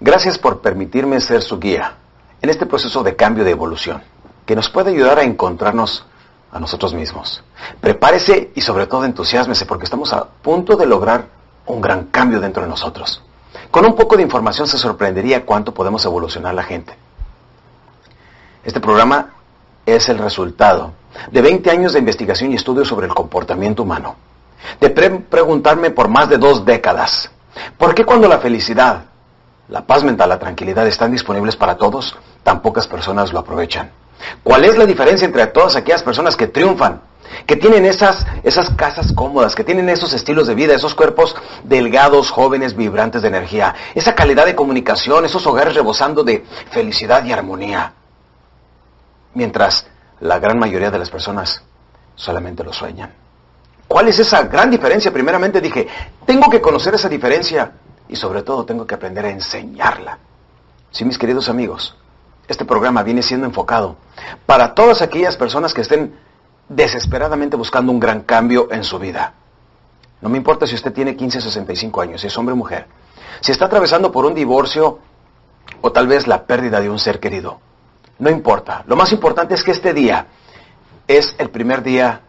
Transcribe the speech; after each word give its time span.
Gracias 0.00 0.38
por 0.38 0.60
permitirme 0.60 1.20
ser 1.20 1.42
su 1.42 1.58
guía 1.58 1.94
en 2.40 2.50
este 2.50 2.66
proceso 2.66 3.02
de 3.02 3.16
cambio 3.16 3.44
de 3.44 3.50
evolución, 3.50 4.02
que 4.46 4.56
nos 4.56 4.70
puede 4.70 4.90
ayudar 4.90 5.18
a 5.18 5.24
encontrarnos 5.24 6.06
a 6.52 6.58
nosotros 6.58 6.94
mismos. 6.94 7.42
Prepárese 7.80 8.50
y 8.54 8.60
sobre 8.60 8.86
todo 8.86 9.04
entusiásmese 9.04 9.66
porque 9.66 9.84
estamos 9.84 10.12
a 10.12 10.24
punto 10.24 10.76
de 10.76 10.86
lograr 10.86 11.26
un 11.66 11.80
gran 11.80 12.06
cambio 12.06 12.40
dentro 12.40 12.62
de 12.62 12.68
nosotros. 12.68 13.22
Con 13.70 13.84
un 13.84 13.94
poco 13.94 14.16
de 14.16 14.22
información 14.22 14.66
se 14.66 14.78
sorprendería 14.78 15.44
cuánto 15.44 15.72
podemos 15.72 16.04
evolucionar 16.04 16.54
la 16.54 16.62
gente. 16.62 16.94
Este 18.64 18.80
programa 18.80 19.34
es 19.86 20.08
el 20.08 20.18
resultado 20.18 20.92
de 21.30 21.40
20 21.40 21.70
años 21.70 21.92
de 21.92 21.98
investigación 21.98 22.52
y 22.52 22.56
estudio 22.56 22.84
sobre 22.84 23.06
el 23.06 23.14
comportamiento 23.14 23.82
humano. 23.82 24.16
De 24.80 24.90
pre 24.90 25.10
preguntarme 25.10 25.90
por 25.90 26.08
más 26.08 26.28
de 26.28 26.38
dos 26.38 26.64
décadas, 26.64 27.30
¿por 27.78 27.94
qué 27.94 28.04
cuando 28.04 28.28
la 28.28 28.38
felicidad, 28.38 29.04
la 29.70 29.86
paz 29.86 30.02
mental, 30.02 30.28
la 30.28 30.38
tranquilidad 30.38 30.86
están 30.86 31.12
disponibles 31.12 31.56
para 31.56 31.76
todos, 31.76 32.16
tan 32.42 32.60
pocas 32.60 32.88
personas 32.88 33.32
lo 33.32 33.38
aprovechan. 33.38 33.90
¿Cuál 34.42 34.64
es 34.64 34.76
la 34.76 34.84
diferencia 34.84 35.24
entre 35.24 35.46
todas 35.46 35.76
aquellas 35.76 36.02
personas 36.02 36.36
que 36.36 36.48
triunfan, 36.48 37.00
que 37.46 37.54
tienen 37.54 37.86
esas, 37.86 38.26
esas 38.42 38.70
casas 38.70 39.12
cómodas, 39.12 39.54
que 39.54 39.62
tienen 39.62 39.88
esos 39.88 40.12
estilos 40.12 40.48
de 40.48 40.56
vida, 40.56 40.74
esos 40.74 40.96
cuerpos 40.96 41.36
delgados, 41.62 42.30
jóvenes, 42.30 42.76
vibrantes 42.76 43.22
de 43.22 43.28
energía, 43.28 43.74
esa 43.94 44.14
calidad 44.16 44.44
de 44.44 44.56
comunicación, 44.56 45.24
esos 45.24 45.46
hogares 45.46 45.74
rebosando 45.74 46.24
de 46.24 46.44
felicidad 46.70 47.24
y 47.24 47.32
armonía? 47.32 47.92
Mientras 49.34 49.86
la 50.18 50.40
gran 50.40 50.58
mayoría 50.58 50.90
de 50.90 50.98
las 50.98 51.10
personas 51.10 51.62
solamente 52.16 52.64
lo 52.64 52.72
sueñan. 52.72 53.14
¿Cuál 53.86 54.08
es 54.08 54.18
esa 54.18 54.42
gran 54.42 54.68
diferencia? 54.68 55.12
Primeramente 55.12 55.60
dije, 55.60 55.86
tengo 56.26 56.50
que 56.50 56.60
conocer 56.60 56.94
esa 56.94 57.08
diferencia 57.08 57.72
y 58.10 58.16
sobre 58.16 58.42
todo 58.42 58.64
tengo 58.64 58.86
que 58.86 58.94
aprender 58.94 59.24
a 59.24 59.30
enseñarla. 59.30 60.18
Sí, 60.90 61.04
mis 61.04 61.16
queridos 61.16 61.48
amigos, 61.48 61.96
este 62.48 62.64
programa 62.64 63.04
viene 63.04 63.22
siendo 63.22 63.46
enfocado 63.46 63.96
para 64.46 64.74
todas 64.74 65.00
aquellas 65.00 65.36
personas 65.36 65.72
que 65.72 65.82
estén 65.82 66.16
desesperadamente 66.68 67.56
buscando 67.56 67.92
un 67.92 68.00
gran 68.00 68.22
cambio 68.22 68.68
en 68.72 68.82
su 68.82 68.98
vida. 68.98 69.34
No 70.20 70.28
me 70.28 70.38
importa 70.38 70.66
si 70.66 70.74
usted 70.74 70.92
tiene 70.92 71.14
15 71.14 71.38
o 71.38 71.40
65 71.40 72.00
años, 72.00 72.20
si 72.20 72.26
es 72.26 72.36
hombre 72.36 72.52
o 72.52 72.56
mujer, 72.56 72.86
si 73.40 73.52
está 73.52 73.66
atravesando 73.66 74.10
por 74.10 74.24
un 74.24 74.34
divorcio 74.34 74.98
o 75.80 75.92
tal 75.92 76.08
vez 76.08 76.26
la 76.26 76.44
pérdida 76.44 76.80
de 76.80 76.90
un 76.90 76.98
ser 76.98 77.20
querido. 77.20 77.60
No 78.18 78.28
importa. 78.28 78.82
Lo 78.88 78.96
más 78.96 79.12
importante 79.12 79.54
es 79.54 79.62
que 79.62 79.70
este 79.70 79.94
día 79.94 80.26
es 81.06 81.34
el 81.38 81.50
primer 81.50 81.82
día 81.84 82.20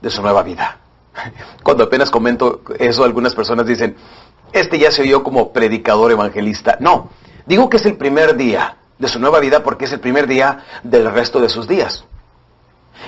de 0.00 0.10
su 0.10 0.20
nueva 0.20 0.42
vida. 0.42 0.78
Cuando 1.62 1.84
apenas 1.84 2.10
comento 2.10 2.60
eso, 2.78 3.02
algunas 3.02 3.34
personas 3.34 3.66
dicen, 3.66 3.96
este 4.52 4.78
ya 4.78 4.90
se 4.90 5.02
oyó 5.02 5.22
como 5.22 5.52
predicador 5.52 6.12
evangelista. 6.12 6.76
No, 6.80 7.10
digo 7.46 7.68
que 7.68 7.76
es 7.76 7.86
el 7.86 7.96
primer 7.96 8.36
día 8.36 8.76
de 8.98 9.08
su 9.08 9.18
nueva 9.18 9.40
vida 9.40 9.62
porque 9.62 9.84
es 9.84 9.92
el 9.92 10.00
primer 10.00 10.26
día 10.26 10.64
del 10.82 11.10
resto 11.10 11.40
de 11.40 11.48
sus 11.48 11.68
días. 11.68 12.04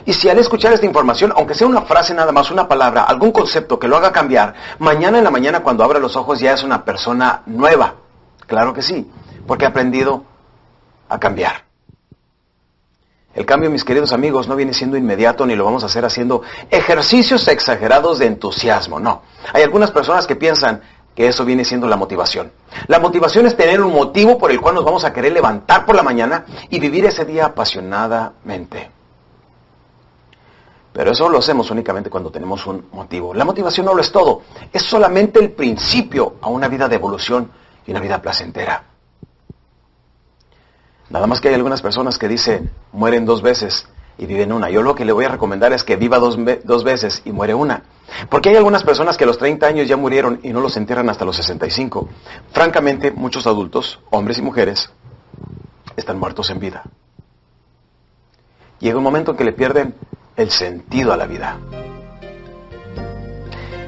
Y 0.05 0.13
si 0.13 0.29
al 0.29 0.39
escuchar 0.39 0.73
esta 0.73 0.87
información, 0.87 1.33
aunque 1.35 1.55
sea 1.55 1.67
una 1.67 1.83
frase 1.83 2.15
nada 2.15 2.33
más, 2.33 2.51
una 2.51 2.69
palabra, 2.69 3.05
algún 3.05 3.33
concepto 3.33 3.79
que 3.79 3.89
lo 3.89 3.97
haga 3.97 4.13
cambiar, 4.13 4.55
mañana 4.79 5.19
en 5.19 5.25
la 5.25 5.31
mañana 5.31 5.61
cuando 5.61 5.85
abra 5.85 5.99
los 5.99 6.17
ojos 6.17 6.41
ya 6.41 6.53
es 6.53 6.63
una 6.63 6.85
persona 6.85 7.43
nueva. 7.47 7.95
Claro 8.47 8.73
que 8.73 8.83
sí, 8.83 9.11
porque 9.47 9.65
ha 9.65 9.69
aprendido 9.69 10.25
a 11.09 11.19
cambiar. 11.19 11.69
El 13.35 13.47
cambio, 13.47 13.71
mis 13.71 13.85
queridos 13.85 14.13
amigos, 14.13 14.49
no 14.49 14.57
viene 14.57 14.75
siendo 14.75 14.97
inmediato 14.97 15.47
ni 15.47 15.55
lo 15.55 15.65
vamos 15.65 15.83
a 15.83 15.87
hacer 15.87 16.05
haciendo 16.05 16.43
ejercicios 16.71 17.47
exagerados 17.47 18.19
de 18.19 18.27
entusiasmo, 18.27 18.99
no. 18.99 19.23
Hay 19.53 19.63
algunas 19.63 19.91
personas 19.91 20.27
que 20.27 20.35
piensan 20.35 20.83
que 21.19 21.27
eso 21.27 21.45
viene 21.45 21.65
siendo 21.65 21.89
la 21.89 21.97
motivación. 21.97 22.53
La 22.87 23.01
motivación 23.01 23.45
es 23.45 23.57
tener 23.57 23.81
un 23.81 23.93
motivo 23.93 24.39
por 24.39 24.53
el 24.53 24.61
cual 24.61 24.77
nos 24.77 24.85
vamos 24.85 25.05
a 25.05 25.13
querer 25.13 25.33
levantar 25.33 25.85
por 25.85 25.97
la 25.97 26.05
mañana 26.05 26.45
y 26.71 26.79
vivir 26.79 27.07
ese 27.07 27.25
día 27.25 27.47
apasionadamente. 27.47 28.89
Pero 30.93 31.11
eso 31.11 31.29
lo 31.29 31.39
hacemos 31.39 31.73
únicamente 31.73 32.09
cuando 32.09 32.31
tenemos 32.31 32.65
un 32.69 32.87
motivo. 32.93 33.35
La 33.35 33.45
motivación 33.45 33.87
no 33.87 33.95
lo 33.95 34.01
es 34.01 34.13
todo, 34.13 34.43
es 34.73 34.83
solamente 34.83 35.41
el 35.41 35.51
principio 35.51 36.37
a 36.41 36.51
una 36.51 36.69
vida 36.69 36.87
de 36.87 36.95
evolución 36.95 37.51
y 37.85 37.91
una 37.91 37.99
vida 37.99 38.23
placentera. 38.23 38.85
Nada 41.11 41.27
más 41.27 41.41
que 41.41 41.49
hay 41.49 41.55
algunas 41.57 41.83
personas 41.83 42.17
que 42.17 42.29
dicen, 42.29 42.71
mueren 42.93 43.27
dos 43.27 43.43
veces 43.43 43.89
y 44.19 44.27
viven 44.27 44.53
una. 44.53 44.71
Yo 44.71 44.83
lo 44.83 44.95
que 44.95 45.05
le 45.05 45.11
voy 45.11 45.25
a 45.25 45.31
recomendar 45.31 45.73
es 45.73 45.83
que 45.83 45.97
viva 45.97 46.21
dos, 46.21 46.39
dos, 46.63 46.85
veces 46.85 47.23
y 47.25 47.33
muere 47.33 47.55
una. 47.55 47.83
Porque 48.29 48.51
hay 48.51 48.57
algunas 48.57 48.83
personas 48.85 49.17
que 49.17 49.25
a 49.25 49.27
los 49.27 49.39
30 49.39 49.67
años 49.67 49.89
ya 49.89 49.97
murieron 49.97 50.41
y 50.43 50.51
no 50.51 50.61
los 50.61 50.77
entierran 50.77 51.09
hasta 51.11 51.25
los 51.25 51.37
65. 51.37 52.09
Francamente, 52.53 53.11
muchos 53.11 53.47
adultos, 53.47 54.01
hombres 54.11 54.39
y 54.39 54.43
mujeres, 54.43 54.91
están 55.97 56.19
muertos 56.19 56.51
en 56.51 56.59
vida. 56.59 56.85
Llega 58.81 58.99
un 58.99 59.05
momento 59.05 59.33
en 59.33 59.37
que 59.37 59.45
le 59.45 59.53
pierden 59.53 59.95
el 60.37 60.51
sentido 60.51 61.13
a 61.13 61.17
la 61.17 61.27
vida. 61.27 61.59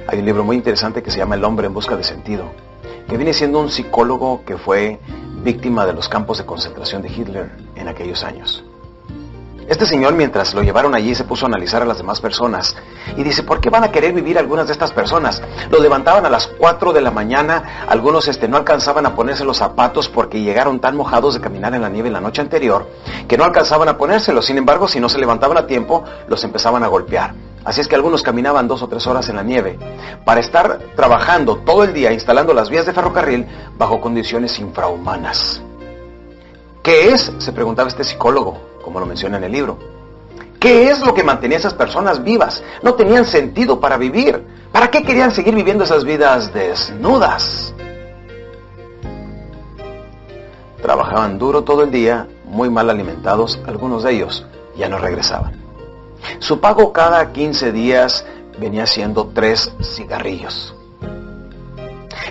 Hay 0.09 0.19
un 0.19 0.25
libro 0.25 0.45
muy 0.45 0.57
interesante 0.57 1.03
que 1.03 1.11
se 1.11 1.19
llama 1.19 1.37
El 1.37 1.45
hombre 1.45 1.69
en 1.69 1.75
busca 1.75 1.97
de 1.97 2.03
sentido, 2.03 2.51
que 3.09 3.17
viene 3.17 3.33
siendo 3.33 3.61
un 3.61 3.71
psicólogo 3.71 4.45
que 4.45 4.57
fue 4.57 4.99
víctima 5.45 5.87
de 5.87 5.93
los 5.93 6.09
campos 6.09 6.39
de 6.39 6.47
concentración 6.47 7.03
de 7.03 7.09
Hitler 7.09 7.51
en 7.77 7.87
aquellos 7.87 8.25
años. 8.25 8.65
Este 9.71 9.87
señor, 9.87 10.15
mientras 10.15 10.53
lo 10.53 10.65
llevaron 10.65 10.97
allí, 10.97 11.15
se 11.15 11.23
puso 11.23 11.47
a 11.47 11.49
analizar 11.49 11.81
a 11.81 11.85
las 11.85 11.99
demás 11.99 12.21
personas 12.21 12.75
y 13.17 13.23
dice, 13.23 13.45
¿por 13.45 13.61
qué 13.61 13.71
van 13.71 13.85
a 13.85 13.93
querer 13.93 14.13
vivir 14.13 14.37
algunas 14.37 14.67
de 14.67 14.73
estas 14.73 14.91
personas? 14.91 15.41
Los 15.71 15.81
levantaban 15.81 16.27
a 16.27 16.29
las 16.29 16.49
4 16.49 16.93
de 16.93 17.01
la 17.01 17.13
mañana, 17.13 17.85
algunos 17.87 18.27
este, 18.27 18.49
no 18.49 18.57
alcanzaban 18.57 19.07
a 19.07 19.15
ponerse 19.15 19.45
los 19.45 19.59
zapatos 19.59 20.09
porque 20.09 20.41
llegaron 20.41 20.81
tan 20.81 20.97
mojados 20.97 21.35
de 21.35 21.41
caminar 21.41 21.73
en 21.73 21.83
la 21.83 21.89
nieve 21.89 22.11
la 22.11 22.21
noche 22.21 22.43
anterior 22.43 22.89
que 23.29 23.39
no 23.39 23.45
alcanzaban 23.45 23.89
a 23.89 23.97
ponérselos. 23.97 24.45
Sin 24.45 24.59
embargo, 24.59 24.89
si 24.89 24.99
no 24.99 25.09
se 25.09 25.21
levantaban 25.21 25.57
a 25.57 25.69
tiempo, 25.69 26.03
los 26.27 26.43
empezaban 26.43 26.83
a 26.83 26.89
golpear. 26.89 27.33
Así 27.65 27.81
es 27.81 27.87
que 27.87 27.95
algunos 27.95 28.25
caminaban 28.25 28.67
dos 28.67 28.83
o 28.83 28.89
tres 28.89 29.07
horas 29.07 29.29
en 29.29 29.37
la 29.37 29.45
nieve 29.45 29.79
para 30.25 30.41
estar 30.41 30.81
trabajando 30.97 31.59
todo 31.59 31.85
el 31.85 31.95
día 31.95 32.13
instalando 32.13 32.53
las 32.55 32.71
vías 32.71 32.87
de 32.87 32.93
ferrocarril 32.93 33.47
bajo 33.79 34.01
condiciones 34.01 34.59
infrahumanas. 34.59 35.63
¿Qué 36.83 37.13
es? 37.13 37.31
se 37.39 37.53
preguntaba 37.53 37.89
este 37.89 38.03
psicólogo 38.03 38.70
como 38.83 39.01
lo 39.01 39.07
menciona 39.07 39.39
en 39.39 39.45
el 39.45 39.53
libro. 39.53 39.79
¿Qué 40.59 40.91
es 40.91 41.01
lo 41.01 41.15
que 41.15 41.25
mantenía 41.25 41.57
a 41.57 41.61
esas 41.61 41.75
personas 41.75 42.23
vivas? 42.23 42.63
No 42.83 42.95
tenían 42.95 43.25
sentido 43.25 43.81
para 43.81 43.97
vivir. 43.97 44.45
¿Para 44.73 44.91
qué 44.91 45.03
querían 45.03 45.33
seguir 45.33 45.55
viviendo 45.55 45.85
esas 45.85 46.05
vidas 46.05 46.53
desnudas? 46.53 47.75
Trabajaban 50.83 51.39
duro 51.39 51.63
todo 51.65 51.83
el 51.83 51.91
día, 51.91 52.29
muy 52.45 52.71
mal 52.71 52.91
alimentados, 52.91 53.59
algunos 53.67 54.03
de 54.03 54.13
ellos 54.13 54.47
ya 54.77 54.89
no 54.89 54.99
regresaban. 54.99 55.61
Su 56.39 56.61
pago 56.61 56.93
cada 56.93 57.33
15 57.33 57.73
días 57.73 58.25
venía 58.59 58.87
siendo 58.87 59.29
tres 59.35 59.73
cigarrillos. 59.83 60.75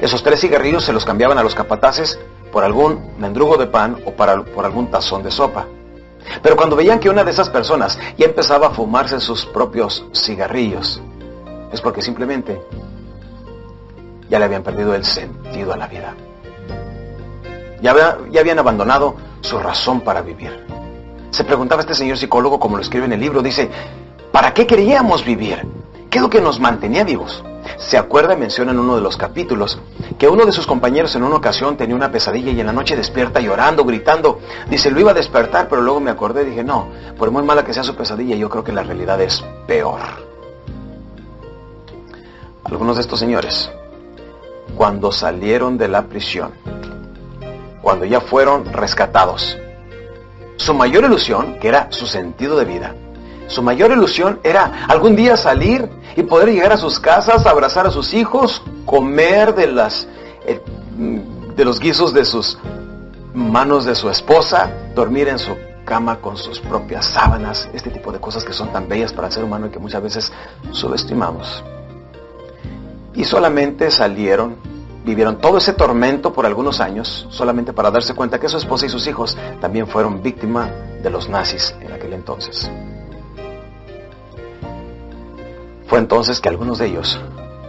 Esos 0.02 0.24
tres 0.24 0.40
cigarrillos 0.40 0.84
se 0.84 0.94
los 0.94 1.06
cambiaban 1.06 1.38
a 1.38 1.44
los 1.44 1.56
capataces 1.56 2.20
por 2.52 2.64
algún 2.64 3.14
mendrugo 3.18 3.58
de 3.58 3.68
pan 3.68 3.98
o 4.06 4.12
por 4.12 4.66
algún 4.66 4.90
tazón 4.90 5.24
de 5.24 5.32
sopa. 5.32 5.68
Pero 6.42 6.56
cuando 6.56 6.76
veían 6.76 7.00
que 7.00 7.10
una 7.10 7.24
de 7.24 7.32
esas 7.32 7.50
personas 7.50 7.98
ya 8.18 8.26
empezaba 8.26 8.68
a 8.68 8.72
fumarse 8.72 9.20
sus 9.20 9.46
propios 9.46 10.06
cigarrillos, 10.14 11.02
es 11.72 11.82
porque 11.82 12.02
simplemente 12.02 12.62
ya 14.30 14.40
le 14.40 14.46
habían 14.46 14.64
perdido 14.64 14.94
el 14.94 15.06
sentido 15.06 15.74
a 15.74 15.78
la 15.78 15.88
vida. 15.88 16.16
Ya, 17.82 18.18
ya 18.32 18.42
habían 18.42 18.60
abandonado 18.60 19.16
su 19.42 19.58
razón 19.58 20.02
para 20.02 20.22
vivir. 20.22 20.66
Se 21.32 21.44
preguntaba 21.44 21.82
este 21.82 21.94
señor 21.94 22.18
psicólogo, 22.18 22.60
como 22.60 22.76
lo 22.76 22.82
escribe 22.82 23.06
en 23.06 23.14
el 23.14 23.20
libro, 23.20 23.42
dice, 23.42 23.70
¿para 24.32 24.54
qué 24.54 24.68
queríamos 24.68 25.24
vivir? 25.24 25.66
¿Qué 26.10 26.18
es 26.18 26.22
lo 26.22 26.30
que 26.30 26.42
nos 26.42 26.60
mantenía 26.60 27.04
vivos? 27.04 27.44
Se 27.78 27.98
acuerda 27.98 28.34
y 28.34 28.38
menciona 28.38 28.72
en 28.72 28.80
uno 28.80 28.96
de 28.96 29.02
los 29.02 29.18
capítulos 29.18 29.80
que 30.18 30.28
uno 30.28 30.46
de 30.46 30.52
sus 30.52 30.68
compañeros 30.68 31.16
en 31.16 31.24
una 31.24 31.36
ocasión 31.36 31.78
tenía 31.78 31.96
una 31.96 32.12
pesadilla 32.12 32.52
y 32.52 32.60
en 32.60 32.66
la 32.66 32.74
noche 32.74 32.96
despierta 32.96 33.40
llorando, 33.40 33.86
gritando. 33.86 34.40
Dice, 34.70 34.92
lo 34.92 35.00
iba 35.00 35.12
a 35.12 35.14
despertar, 35.14 35.68
pero 35.70 35.82
luego 35.82 36.00
me 36.00 36.12
acordé 36.12 36.44
y 36.44 36.46
dije, 36.48 36.64
no, 36.64 36.90
por 37.18 37.32
muy 37.32 37.44
mala 37.44 37.64
que 37.64 37.74
sea 37.74 37.84
su 37.84 37.96
pesadilla, 37.96 38.36
yo 38.36 38.50
creo 38.50 38.64
que 38.64 38.72
la 38.72 38.84
realidad 38.84 39.22
es 39.22 39.44
peor. 39.68 40.00
Algunos 42.64 42.98
de 42.98 43.02
estos 43.02 43.20
señores, 43.20 43.72
cuando 44.76 45.12
salieron 45.12 45.78
de 45.78 45.88
la 45.88 46.04
prisión, 46.04 46.52
cuando 47.82 48.06
ya 48.06 48.22
fueron 48.22 48.66
rescatados, 48.66 49.58
su 50.58 50.74
mayor 50.74 51.06
ilusión, 51.06 51.58
que 51.60 51.70
era 51.70 51.88
su 51.92 52.06
sentido 52.06 52.58
de 52.58 52.66
vida, 52.66 52.94
su 53.50 53.62
mayor 53.64 53.92
ilusión 53.92 54.40
era 54.44 54.86
algún 54.88 55.16
día 55.16 55.36
salir 55.36 55.90
y 56.16 56.24
poder 56.24 56.50
llegar 56.50 56.72
a 56.72 56.78
sus 56.78 57.00
casas, 57.00 57.46
abrazar 57.46 57.88
a 57.88 57.92
sus 57.92 58.14
hijos, 58.14 58.62
comer 58.86 59.54
de 59.56 59.68
las 59.68 60.08
eh, 60.46 60.62
de 61.56 61.66
los 61.66 61.80
guisos 61.80 62.14
de 62.14 62.24
sus 62.24 62.58
manos 63.34 63.86
de 63.86 63.96
su 63.96 64.10
esposa, 64.10 64.72
dormir 64.96 65.28
en 65.28 65.40
su 65.40 65.56
cama 65.84 66.22
con 66.22 66.38
sus 66.38 66.60
propias 66.60 67.06
sábanas, 67.06 67.68
este 67.74 67.90
tipo 67.90 68.12
de 68.12 68.20
cosas 68.20 68.46
que 68.46 68.54
son 68.54 68.72
tan 68.72 68.88
bellas 68.88 69.12
para 69.12 69.28
el 69.28 69.34
ser 69.34 69.44
humano 69.44 69.68
y 69.68 69.70
que 69.70 69.80
muchas 69.80 70.02
veces 70.02 70.32
subestimamos. 70.72 71.64
Y 73.16 73.24
solamente 73.24 73.90
salieron, 73.90 74.56
vivieron 75.04 75.40
todo 75.40 75.58
ese 75.58 75.74
tormento 75.74 76.32
por 76.32 76.46
algunos 76.46 76.80
años, 76.80 77.28
solamente 77.30 77.74
para 77.74 77.90
darse 77.92 78.14
cuenta 78.14 78.40
que 78.40 78.48
su 78.48 78.58
esposa 78.58 78.86
y 78.86 78.90
sus 78.90 79.08
hijos 79.08 79.36
también 79.60 79.88
fueron 79.88 80.22
víctimas 80.22 80.70
de 81.02 81.10
los 81.10 81.28
nazis 81.28 81.74
en 81.82 81.92
aquel 81.92 82.14
entonces. 82.14 82.70
Fue 85.90 85.98
entonces 85.98 86.40
que 86.40 86.50
algunos 86.50 86.78
de 86.78 86.86
ellos 86.86 87.20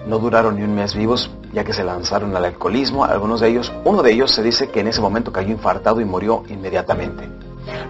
no 0.06 0.18
duraron 0.18 0.56
ni 0.56 0.62
un 0.62 0.74
mes 0.74 0.94
vivos, 0.94 1.30
ya 1.54 1.64
que 1.64 1.72
se 1.72 1.82
lanzaron 1.82 2.36
al 2.36 2.44
alcoholismo. 2.44 3.04
Algunos 3.04 3.40
de 3.40 3.48
ellos, 3.48 3.72
uno 3.84 4.02
de 4.02 4.12
ellos 4.12 4.30
se 4.30 4.42
dice 4.42 4.68
que 4.68 4.80
en 4.80 4.88
ese 4.88 5.00
momento 5.00 5.32
cayó 5.32 5.50
infartado 5.50 6.02
y 6.02 6.04
murió 6.04 6.44
inmediatamente. 6.48 7.26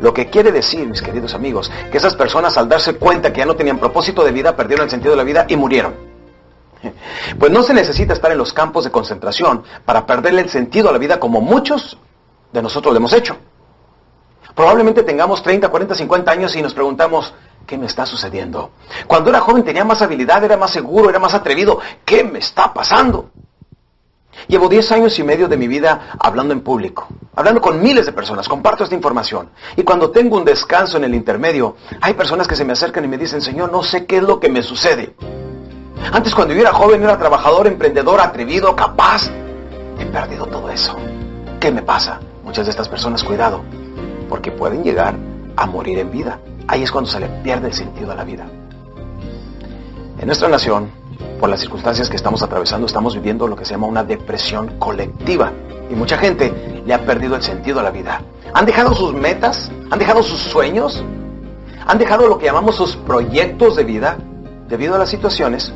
Lo 0.00 0.14
que 0.14 0.30
quiere 0.30 0.52
decir, 0.52 0.86
mis 0.86 1.02
queridos 1.02 1.34
amigos, 1.34 1.68
que 1.90 1.98
esas 1.98 2.14
personas 2.14 2.56
al 2.56 2.68
darse 2.68 2.94
cuenta 2.94 3.32
que 3.32 3.40
ya 3.40 3.46
no 3.46 3.56
tenían 3.56 3.78
propósito 3.78 4.22
de 4.22 4.30
vida, 4.30 4.54
perdieron 4.54 4.84
el 4.84 4.90
sentido 4.90 5.10
de 5.12 5.16
la 5.16 5.24
vida 5.24 5.46
y 5.48 5.56
murieron. 5.56 5.94
Pues 7.38 7.50
no 7.50 7.62
se 7.62 7.74
necesita 7.74 8.12
estar 8.12 8.30
en 8.30 8.38
los 8.38 8.52
campos 8.52 8.84
de 8.84 8.90
concentración 8.90 9.64
para 9.84 10.06
perderle 10.06 10.42
el 10.42 10.48
sentido 10.48 10.88
a 10.88 10.92
la 10.92 10.98
vida 10.98 11.20
como 11.20 11.40
muchos 11.40 11.98
de 12.52 12.62
nosotros 12.62 12.92
lo 12.94 12.98
hemos 12.98 13.12
hecho. 13.12 13.36
Probablemente 14.54 15.02
tengamos 15.02 15.42
30, 15.42 15.68
40, 15.68 15.94
50 15.94 16.30
años 16.30 16.56
y 16.56 16.62
nos 16.62 16.74
preguntamos, 16.74 17.32
¿Qué 17.70 17.78
me 17.78 17.86
está 17.86 18.04
sucediendo? 18.04 18.72
Cuando 19.06 19.30
era 19.30 19.40
joven 19.40 19.62
tenía 19.62 19.84
más 19.84 20.02
habilidad, 20.02 20.42
era 20.42 20.56
más 20.56 20.72
seguro, 20.72 21.08
era 21.08 21.20
más 21.20 21.34
atrevido. 21.34 21.78
¿Qué 22.04 22.24
me 22.24 22.40
está 22.40 22.74
pasando? 22.74 23.30
Llevo 24.48 24.68
10 24.68 24.90
años 24.90 25.16
y 25.20 25.22
medio 25.22 25.46
de 25.46 25.56
mi 25.56 25.68
vida 25.68 26.16
hablando 26.18 26.52
en 26.52 26.62
público, 26.62 27.06
hablando 27.36 27.60
con 27.60 27.80
miles 27.80 28.06
de 28.06 28.12
personas, 28.12 28.48
comparto 28.48 28.82
esta 28.82 28.96
información. 28.96 29.50
Y 29.76 29.84
cuando 29.84 30.10
tengo 30.10 30.36
un 30.36 30.44
descanso 30.44 30.96
en 30.96 31.04
el 31.04 31.14
intermedio, 31.14 31.76
hay 32.00 32.14
personas 32.14 32.48
que 32.48 32.56
se 32.56 32.64
me 32.64 32.72
acercan 32.72 33.04
y 33.04 33.08
me 33.08 33.18
dicen, 33.18 33.40
Señor, 33.40 33.70
no 33.70 33.84
sé 33.84 34.04
qué 34.04 34.16
es 34.16 34.22
lo 34.24 34.40
que 34.40 34.48
me 34.48 34.64
sucede. 34.64 35.14
Antes 36.12 36.34
cuando 36.34 36.54
yo 36.54 36.62
era 36.62 36.72
joven 36.72 37.02
era 37.04 37.18
trabajador, 37.18 37.68
emprendedor, 37.68 38.20
atrevido, 38.20 38.74
capaz. 38.74 39.30
He 39.98 40.06
perdido 40.06 40.46
todo 40.46 40.70
eso. 40.70 40.96
¿Qué 41.60 41.70
me 41.70 41.82
pasa? 41.82 42.18
Muchas 42.42 42.66
de 42.66 42.70
estas 42.70 42.88
personas, 42.88 43.22
cuidado, 43.22 43.62
porque 44.30 44.50
pueden 44.50 44.82
llegar 44.82 45.14
a 45.56 45.66
morir 45.66 45.98
en 45.98 46.10
vida 46.10 46.38
ahí 46.70 46.84
es 46.84 46.92
cuando 46.92 47.10
se 47.10 47.18
le 47.18 47.28
pierde 47.42 47.66
el 47.66 47.74
sentido 47.74 48.12
a 48.12 48.14
la 48.14 48.24
vida. 48.24 48.46
En 50.18 50.26
nuestra 50.26 50.48
nación, 50.48 50.90
por 51.40 51.48
las 51.48 51.60
circunstancias 51.60 52.08
que 52.08 52.16
estamos 52.16 52.42
atravesando, 52.42 52.86
estamos 52.86 53.14
viviendo 53.14 53.48
lo 53.48 53.56
que 53.56 53.64
se 53.64 53.72
llama 53.72 53.88
una 53.88 54.04
depresión 54.04 54.78
colectiva. 54.78 55.52
Y 55.90 55.94
mucha 55.94 56.16
gente 56.16 56.82
le 56.86 56.94
ha 56.94 57.04
perdido 57.04 57.34
el 57.34 57.42
sentido 57.42 57.80
a 57.80 57.82
la 57.82 57.90
vida. 57.90 58.22
Han 58.54 58.66
dejado 58.66 58.94
sus 58.94 59.12
metas, 59.12 59.70
han 59.90 59.98
dejado 59.98 60.22
sus 60.22 60.38
sueños, 60.38 61.02
han 61.86 61.98
dejado 61.98 62.28
lo 62.28 62.38
que 62.38 62.46
llamamos 62.46 62.76
sus 62.76 62.94
proyectos 62.96 63.74
de 63.74 63.82
vida 63.82 64.16
debido 64.68 64.94
a 64.94 64.98
las 64.98 65.08
situaciones 65.08 65.72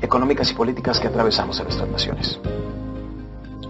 económicas 0.00 0.48
y 0.50 0.54
políticas 0.54 1.00
que 1.00 1.08
atravesamos 1.08 1.58
en 1.58 1.64
nuestras 1.64 1.88
naciones. 1.88 2.38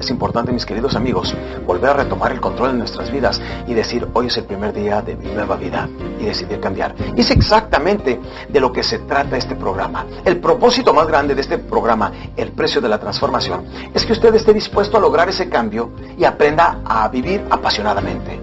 Es 0.00 0.10
importante, 0.10 0.52
mis 0.52 0.66
queridos 0.66 0.94
amigos, 0.94 1.34
volver 1.66 1.90
a 1.90 1.94
retomar 1.94 2.30
el 2.32 2.40
control 2.40 2.72
de 2.72 2.78
nuestras 2.78 3.10
vidas 3.10 3.40
y 3.66 3.74
decir, 3.74 4.06
hoy 4.12 4.26
es 4.26 4.36
el 4.36 4.44
primer 4.44 4.72
día 4.72 5.00
de 5.00 5.16
mi 5.16 5.26
nueva 5.26 5.56
vida 5.56 5.88
y 6.20 6.24
decidir 6.24 6.60
cambiar. 6.60 6.94
Y 7.16 7.20
es 7.22 7.30
exactamente 7.30 8.20
de 8.48 8.60
lo 8.60 8.72
que 8.72 8.82
se 8.82 8.98
trata 9.00 9.36
este 9.36 9.56
programa. 9.56 10.06
El 10.24 10.38
propósito 10.38 10.92
más 10.92 11.06
grande 11.06 11.34
de 11.34 11.40
este 11.40 11.58
programa, 11.58 12.12
el 12.36 12.52
precio 12.52 12.80
de 12.80 12.88
la 12.88 12.98
transformación, 12.98 13.64
es 13.94 14.04
que 14.04 14.12
usted 14.12 14.34
esté 14.34 14.52
dispuesto 14.52 14.98
a 14.98 15.00
lograr 15.00 15.28
ese 15.28 15.48
cambio 15.48 15.90
y 16.18 16.24
aprenda 16.24 16.80
a 16.84 17.08
vivir 17.08 17.44
apasionadamente. 17.50 18.38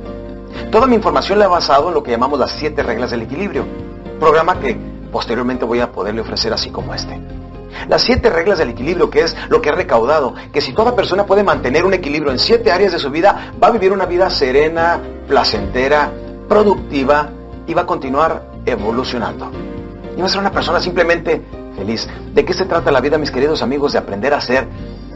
Toda 0.71 0.87
mi 0.87 0.95
información 0.95 1.37
la 1.37 1.45
he 1.45 1.49
basado 1.49 1.89
en 1.89 1.93
lo 1.93 2.01
que 2.01 2.11
llamamos 2.11 2.39
las 2.39 2.51
siete 2.51 2.81
reglas 2.81 3.11
del 3.11 3.21
equilibrio, 3.21 3.65
programa 4.19 4.59
que 4.59 4.75
posteriormente 5.11 5.65
voy 5.65 5.79
a 5.79 5.91
poderle 5.91 6.21
ofrecer 6.21 6.51
así 6.51 6.71
como 6.71 6.95
este. 6.95 7.42
Las 7.87 8.01
siete 8.01 8.29
reglas 8.29 8.59
del 8.59 8.69
equilibrio, 8.69 9.09
que 9.09 9.21
es 9.21 9.35
lo 9.49 9.61
que 9.61 9.69
he 9.69 9.71
recaudado, 9.71 10.33
que 10.51 10.61
si 10.61 10.73
toda 10.73 10.95
persona 10.95 11.25
puede 11.25 11.43
mantener 11.43 11.85
un 11.85 11.93
equilibrio 11.93 12.31
en 12.31 12.39
siete 12.39 12.71
áreas 12.71 12.91
de 12.91 12.99
su 12.99 13.09
vida, 13.09 13.53
va 13.61 13.67
a 13.67 13.71
vivir 13.71 13.91
una 13.91 14.05
vida 14.05 14.29
serena, 14.29 14.99
placentera, 15.27 16.11
productiva 16.47 17.29
y 17.67 17.73
va 17.73 17.83
a 17.83 17.85
continuar 17.85 18.43
evolucionando. 18.65 19.51
Y 20.15 20.19
va 20.19 20.25
a 20.25 20.29
ser 20.29 20.39
una 20.39 20.51
persona 20.51 20.79
simplemente 20.79 21.41
feliz. 21.75 22.07
¿De 22.33 22.45
qué 22.45 22.53
se 22.53 22.65
trata 22.65 22.91
la 22.91 23.01
vida, 23.01 23.17
mis 23.17 23.31
queridos 23.31 23.61
amigos? 23.61 23.93
De 23.93 23.99
aprender 23.99 24.33
a 24.33 24.41
ser 24.41 24.67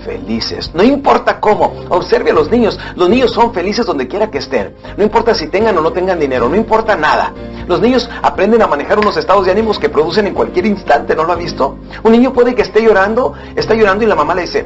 felices. 0.03 0.71
No 0.73 0.83
importa 0.83 1.39
cómo. 1.39 1.73
Observe 1.89 2.31
a 2.31 2.33
los 2.33 2.49
niños. 2.49 2.79
Los 2.95 3.09
niños 3.09 3.31
son 3.31 3.53
felices 3.53 3.85
donde 3.85 4.07
quiera 4.07 4.29
que 4.29 4.39
estén. 4.39 4.75
No 4.97 5.03
importa 5.03 5.33
si 5.33 5.47
tengan 5.47 5.77
o 5.77 5.81
no 5.81 5.91
tengan 5.91 6.19
dinero. 6.19 6.49
No 6.49 6.55
importa 6.55 6.95
nada. 6.95 7.33
Los 7.67 7.81
niños 7.81 8.09
aprenden 8.21 8.61
a 8.61 8.67
manejar 8.67 8.99
unos 8.99 9.17
estados 9.17 9.45
de 9.45 9.51
ánimos 9.51 9.77
que 9.79 9.89
producen 9.89 10.27
en 10.27 10.33
cualquier 10.33 10.65
instante. 10.65 11.15
¿No 11.15 11.23
lo 11.23 11.33
ha 11.33 11.35
visto? 11.35 11.77
Un 12.03 12.11
niño 12.11 12.33
puede 12.33 12.55
que 12.55 12.61
esté 12.61 12.81
llorando, 12.81 13.33
está 13.55 13.73
llorando 13.73 14.03
y 14.03 14.07
la 14.07 14.15
mamá 14.15 14.33
le 14.35 14.41
dice, 14.41 14.65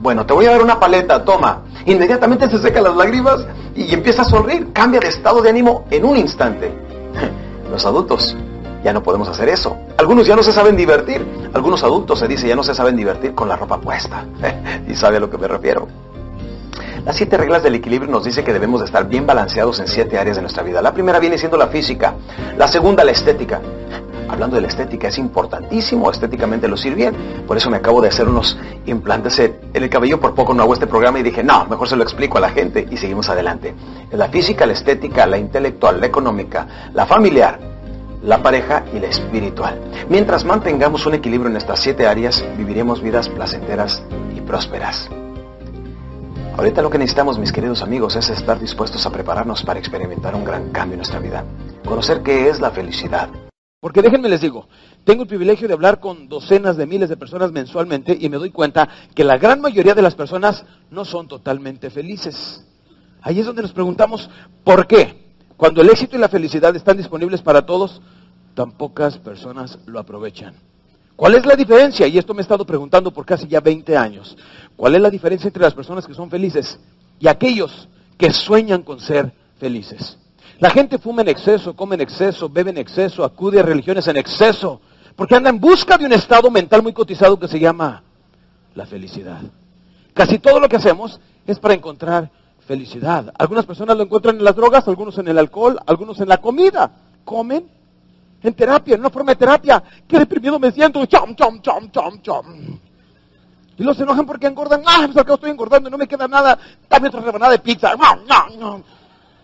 bueno, 0.00 0.24
te 0.24 0.32
voy 0.32 0.46
a 0.46 0.52
dar 0.52 0.62
una 0.62 0.80
paleta, 0.80 1.24
toma. 1.24 1.62
Inmediatamente 1.84 2.48
se 2.48 2.58
seca 2.58 2.80
las 2.80 2.96
lágrimas 2.96 3.46
y 3.74 3.92
empieza 3.92 4.22
a 4.22 4.24
sonreír. 4.24 4.72
Cambia 4.72 5.00
de 5.00 5.08
estado 5.08 5.42
de 5.42 5.50
ánimo 5.50 5.84
en 5.90 6.04
un 6.04 6.16
instante. 6.16 6.72
Los 7.70 7.84
adultos 7.84 8.36
ya 8.82 8.92
no 8.92 9.02
podemos 9.02 9.28
hacer 9.28 9.48
eso. 9.48 9.76
Algunos 9.96 10.26
ya 10.26 10.36
no 10.36 10.42
se 10.42 10.52
saben 10.52 10.76
divertir. 10.76 11.26
Algunos 11.52 11.82
adultos 11.82 12.18
se 12.18 12.28
dice 12.28 12.48
ya 12.48 12.56
no 12.56 12.62
se 12.62 12.74
saben 12.74 12.96
divertir 12.96 13.34
con 13.34 13.48
la 13.48 13.56
ropa 13.56 13.80
puesta. 13.80 14.24
y 14.88 14.94
sabe 14.94 15.16
a 15.16 15.20
lo 15.20 15.30
que 15.30 15.38
me 15.38 15.48
refiero. 15.48 15.88
Las 17.04 17.16
siete 17.16 17.36
reglas 17.38 17.62
del 17.62 17.74
equilibrio 17.74 18.10
nos 18.10 18.24
dice 18.24 18.44
que 18.44 18.52
debemos 18.52 18.80
de 18.80 18.86
estar 18.86 19.08
bien 19.08 19.26
balanceados 19.26 19.80
en 19.80 19.88
siete 19.88 20.18
áreas 20.18 20.36
de 20.36 20.42
nuestra 20.42 20.62
vida. 20.62 20.82
La 20.82 20.92
primera 20.92 21.18
viene 21.18 21.38
siendo 21.38 21.56
la 21.56 21.68
física, 21.68 22.14
la 22.56 22.68
segunda 22.68 23.04
la 23.04 23.12
estética. 23.12 23.60
Hablando 24.28 24.56
de 24.56 24.62
la 24.62 24.68
estética, 24.68 25.08
es 25.08 25.16
importantísimo 25.16 26.10
estéticamente 26.10 26.68
lucir 26.68 26.94
bien. 26.94 27.14
Por 27.46 27.56
eso 27.56 27.70
me 27.70 27.78
acabo 27.78 28.02
de 28.02 28.08
hacer 28.08 28.28
unos 28.28 28.58
implantes 28.84 29.38
en 29.38 29.56
el 29.72 29.88
cabello. 29.88 30.20
Por 30.20 30.34
poco 30.34 30.52
no 30.52 30.62
hago 30.62 30.74
este 30.74 30.86
programa 30.86 31.18
y 31.18 31.22
dije, 31.22 31.42
no, 31.42 31.64
mejor 31.64 31.88
se 31.88 31.96
lo 31.96 32.02
explico 32.02 32.36
a 32.36 32.42
la 32.42 32.50
gente 32.50 32.86
y 32.90 32.98
seguimos 32.98 33.30
adelante. 33.30 33.74
La 34.12 34.28
física, 34.28 34.66
la 34.66 34.74
estética, 34.74 35.26
la 35.26 35.38
intelectual, 35.38 36.00
la 36.00 36.06
económica, 36.06 36.90
la 36.92 37.06
familiar, 37.06 37.58
la 38.22 38.42
pareja 38.42 38.84
y 38.92 39.00
la 39.00 39.08
espiritual. 39.08 39.80
Mientras 40.08 40.44
mantengamos 40.44 41.06
un 41.06 41.14
equilibrio 41.14 41.50
en 41.50 41.56
estas 41.56 41.80
siete 41.80 42.06
áreas, 42.06 42.44
viviremos 42.56 43.02
vidas 43.02 43.28
placenteras 43.28 44.02
y 44.36 44.40
prósperas. 44.40 45.08
Ahorita 46.56 46.82
lo 46.82 46.90
que 46.90 46.98
necesitamos, 46.98 47.38
mis 47.38 47.52
queridos 47.52 47.82
amigos, 47.82 48.16
es 48.16 48.30
estar 48.30 48.58
dispuestos 48.58 49.06
a 49.06 49.10
prepararnos 49.10 49.62
para 49.62 49.78
experimentar 49.78 50.34
un 50.34 50.44
gran 50.44 50.70
cambio 50.70 50.94
en 50.94 50.98
nuestra 50.98 51.20
vida. 51.20 51.44
Conocer 51.84 52.22
qué 52.22 52.48
es 52.48 52.58
la 52.60 52.72
felicidad, 52.72 53.28
Porque 53.80 54.02
déjenme 54.02 54.28
les 54.28 54.40
digo, 54.40 54.66
tengo 55.04 55.22
el 55.22 55.28
privilegio 55.28 55.68
de 55.68 55.74
hablar 55.74 56.00
con 56.00 56.28
docenas 56.28 56.76
de 56.76 56.84
miles 56.84 57.08
de 57.08 57.16
personas 57.16 57.52
mensualmente 57.52 58.18
y 58.20 58.28
me 58.28 58.36
doy 58.36 58.50
cuenta 58.50 58.88
que 59.14 59.22
la 59.22 59.38
gran 59.38 59.60
mayoría 59.60 59.94
de 59.94 60.02
las 60.02 60.16
personas 60.16 60.64
no 60.90 61.04
son 61.04 61.28
totalmente 61.28 61.90
felices. 61.90 62.66
Ahí 63.22 63.38
es 63.38 63.46
donde 63.46 63.62
nos 63.62 63.72
preguntamos, 63.72 64.28
¿por 64.64 64.88
qué? 64.88 65.27
Cuando 65.58 65.82
el 65.82 65.90
éxito 65.90 66.14
y 66.14 66.20
la 66.20 66.28
felicidad 66.28 66.74
están 66.76 66.96
disponibles 66.96 67.42
para 67.42 67.66
todos, 67.66 68.00
tan 68.54 68.70
pocas 68.70 69.18
personas 69.18 69.76
lo 69.86 69.98
aprovechan. 69.98 70.54
¿Cuál 71.16 71.34
es 71.34 71.44
la 71.44 71.56
diferencia? 71.56 72.06
Y 72.06 72.16
esto 72.16 72.32
me 72.32 72.40
he 72.40 72.42
estado 72.42 72.64
preguntando 72.64 73.10
por 73.10 73.26
casi 73.26 73.48
ya 73.48 73.58
20 73.58 73.96
años. 73.96 74.36
¿Cuál 74.76 74.94
es 74.94 75.00
la 75.00 75.10
diferencia 75.10 75.48
entre 75.48 75.64
las 75.64 75.74
personas 75.74 76.06
que 76.06 76.14
son 76.14 76.30
felices 76.30 76.78
y 77.18 77.26
aquellos 77.26 77.88
que 78.16 78.32
sueñan 78.32 78.84
con 78.84 79.00
ser 79.00 79.32
felices? 79.58 80.16
La 80.60 80.70
gente 80.70 80.96
fuma 80.96 81.22
en 81.22 81.28
exceso, 81.28 81.74
come 81.74 81.96
en 81.96 82.02
exceso, 82.02 82.48
bebe 82.48 82.70
en 82.70 82.78
exceso, 82.78 83.24
acude 83.24 83.58
a 83.58 83.64
religiones 83.64 84.06
en 84.06 84.16
exceso, 84.16 84.80
porque 85.16 85.34
anda 85.34 85.50
en 85.50 85.58
busca 85.58 85.98
de 85.98 86.06
un 86.06 86.12
estado 86.12 86.52
mental 86.52 86.84
muy 86.84 86.92
cotizado 86.92 87.36
que 87.36 87.48
se 87.48 87.58
llama 87.58 88.04
la 88.76 88.86
felicidad. 88.86 89.40
Casi 90.14 90.38
todo 90.38 90.60
lo 90.60 90.68
que 90.68 90.76
hacemos 90.76 91.18
es 91.48 91.58
para 91.58 91.74
encontrar 91.74 92.30
felicidad. 92.68 93.32
Algunas 93.38 93.64
personas 93.64 93.96
lo 93.96 94.04
encuentran 94.04 94.36
en 94.36 94.44
las 94.44 94.54
drogas, 94.54 94.86
algunos 94.86 95.16
en 95.18 95.26
el 95.26 95.38
alcohol, 95.38 95.80
algunos 95.86 96.20
en 96.20 96.28
la 96.28 96.36
comida. 96.36 96.90
Comen 97.24 97.66
en 98.42 98.54
terapia, 98.54 98.94
en 98.94 99.00
una 99.00 99.10
forma 99.10 99.32
de 99.32 99.36
terapia. 99.36 99.82
Qué 100.06 100.18
deprimido 100.18 100.58
me 100.58 100.70
siento. 100.70 101.04
Chom, 101.06 101.34
chom, 101.34 101.60
chom, 101.62 101.90
chom, 101.90 102.20
chom. 102.20 102.46
Y 103.78 103.82
los 103.82 103.98
enojan 103.98 104.26
porque 104.26 104.46
engordan. 104.46 104.82
Ah, 104.86 105.02
pues 105.06 105.16
acá 105.16 105.34
estoy 105.34 105.50
engordando 105.50 105.88
y 105.88 105.92
no 105.92 105.98
me 105.98 106.06
queda 106.06 106.28
nada. 106.28 106.58
Dame 106.88 107.08
otra 107.08 107.20
rebanada 107.20 107.52
de 107.52 107.58
pizza. 107.58 107.94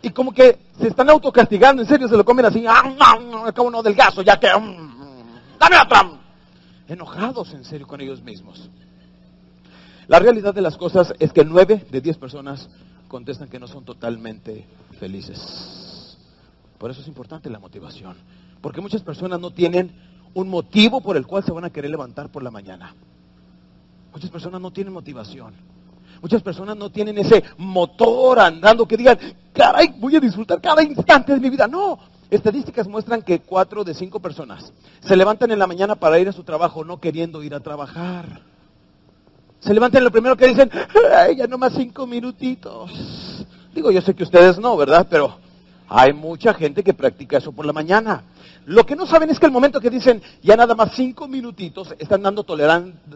Y 0.03 0.11
como 0.11 0.33
que 0.33 0.59
se 0.79 0.89
están 0.89 1.09
autocastigando, 1.09 1.81
en 1.81 1.89
serio, 1.89 2.07
se 2.07 2.17
lo 2.17 2.25
comen 2.25 2.45
así. 2.45 2.65
Acabo 2.67 3.71
no 3.71 3.83
delgazo, 3.83 4.21
ya 4.21 4.39
que. 4.39 4.49
Mm, 4.55 5.59
dame 5.59 5.77
otra. 5.83 6.11
Enojados 6.89 7.55
en 7.55 7.65
serio 7.65 7.87
con 7.87 8.03
ellos 8.03 8.23
mismos. 8.23 8.69
La 10.09 10.19
realidad 10.19 10.53
de 10.53 10.61
las 10.61 10.77
cosas 10.77 11.15
es 11.19 11.33
que 11.33 11.47
nueve 11.47 11.87
de 11.91 12.01
diez 12.03 12.19
personas 12.19 12.69
contestan 13.15 13.49
que 13.49 13.61
no 13.61 13.69
son 13.69 13.85
totalmente 13.85 14.67
felices. 14.99 16.19
Por 16.79 16.91
eso 16.91 17.01
es 17.01 17.07
importante 17.07 17.49
la 17.49 17.61
motivación. 17.61 18.17
Porque 18.61 18.81
muchas 18.81 19.03
personas 19.03 19.39
no 19.39 19.53
tienen 19.53 19.93
un 20.35 20.49
motivo 20.49 21.01
por 21.01 21.17
el 21.17 21.25
cual 21.25 21.45
se 21.45 21.53
van 21.53 21.65
a 21.65 21.71
querer 21.71 21.93
levantar 21.93 22.33
por 22.33 22.43
la 22.43 22.51
mañana. 22.51 22.93
Muchas 24.13 24.31
personas 24.31 24.61
no 24.61 24.73
tienen 24.73 24.93
motivación. 24.93 25.55
Muchas 26.21 26.43
personas 26.43 26.77
no 26.77 26.91
tienen 26.91 27.17
ese 27.17 27.45
motor 27.57 28.41
andando 28.41 28.85
que 28.85 28.97
digan, 28.97 29.17
caray, 29.53 29.95
voy 29.97 30.17
a 30.17 30.21
disfrutar 30.21 30.61
cada 30.61 30.83
instante 30.83 31.35
de 31.35 31.39
mi 31.39 31.51
vida. 31.51 31.69
No, 31.69 31.97
estadísticas 32.29 32.89
muestran 32.89 33.23
que 33.23 33.43
cuatro 33.43 33.85
de 33.85 33.95
cinco 33.95 34.19
personas 34.19 34.73
se 35.01 35.17
levantan 35.17 35.53
en 35.53 35.61
la 35.61 35.69
mañana 35.69 35.95
para 35.95 36.19
ir 36.19 36.29
a 36.29 36.33
su 36.33 36.43
trabajo 36.43 36.85
no 36.85 36.99
queriendo 36.99 37.45
ir 37.45 37.55
a 37.55 37.61
trabajar. 37.61 38.54
Se 39.65 39.73
levantan 39.73 40.05
lo 40.05 40.11
primero 40.11 40.37
que 40.37 40.47
dicen, 40.47 40.71
ay, 41.17 41.37
ya 41.37 41.47
nomás 41.47 41.73
cinco 41.75 42.07
minutitos. 42.07 42.91
Digo, 43.75 43.91
yo 43.91 44.03
sé 44.03 44.15
que 44.15 44.25
ustedes 44.25 44.59
no, 44.59 44.77
¿verdad? 44.77 45.07
Pero 45.09 45.39
hay 45.89 46.13
mucha 46.13 46.53
gente 46.53 46.83
que 46.83 46.93
practica 46.93 47.39
eso 47.39 47.51
por 47.51 47.65
la 47.65 47.73
mañana. 47.73 48.25
Lo 48.67 48.85
que 48.85 48.95
no 48.95 49.07
saben 49.07 49.31
es 49.31 49.41
que 49.41 49.47
el 49.47 49.53
momento 49.53 49.81
que 49.81 49.89
dicen 49.89 50.23
ya 50.43 50.55
nada 50.55 50.75
más 50.75 50.93
cinco 50.95 51.27
minutitos, 51.29 51.95
están 51.99 52.23
dando, 52.23 52.45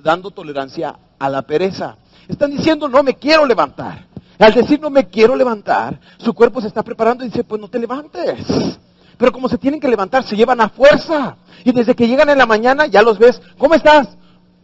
dando 0.03 0.31
tolerancia 0.31 0.99
a 1.19 1.29
la 1.29 1.43
pereza. 1.43 1.99
Están 2.27 2.51
diciendo 2.51 2.89
no 2.89 3.03
me 3.03 3.15
quiero 3.15 3.45
levantar. 3.45 4.07
Al 4.39 4.55
decir 4.55 4.81
no 4.81 4.89
me 4.89 5.07
quiero 5.07 5.37
levantar, 5.37 6.01
su 6.17 6.33
cuerpo 6.33 6.63
se 6.63 6.69
está 6.69 6.83
preparando 6.83 7.25
y 7.25 7.29
dice 7.29 7.45
pues 7.45 7.61
no 7.61 7.69
te 7.69 7.79
levantes. 7.79 8.79
Pero 9.19 9.33
como 9.33 9.51
se 9.51 9.59
tienen 9.59 9.81
que 9.81 9.89
levantar, 9.89 10.25
se 10.25 10.35
llevan 10.35 10.63
a 10.63 10.71
fuerza. 10.71 11.37
Y 11.63 11.73
desde 11.73 11.95
que 11.95 12.09
llegan 12.09 12.31
en 12.31 12.39
la 12.39 12.47
mañana 12.47 12.87
ya 12.87 13.03
los 13.03 13.19
ves, 13.19 13.43
¿cómo 13.59 13.75
estás? 13.75 14.17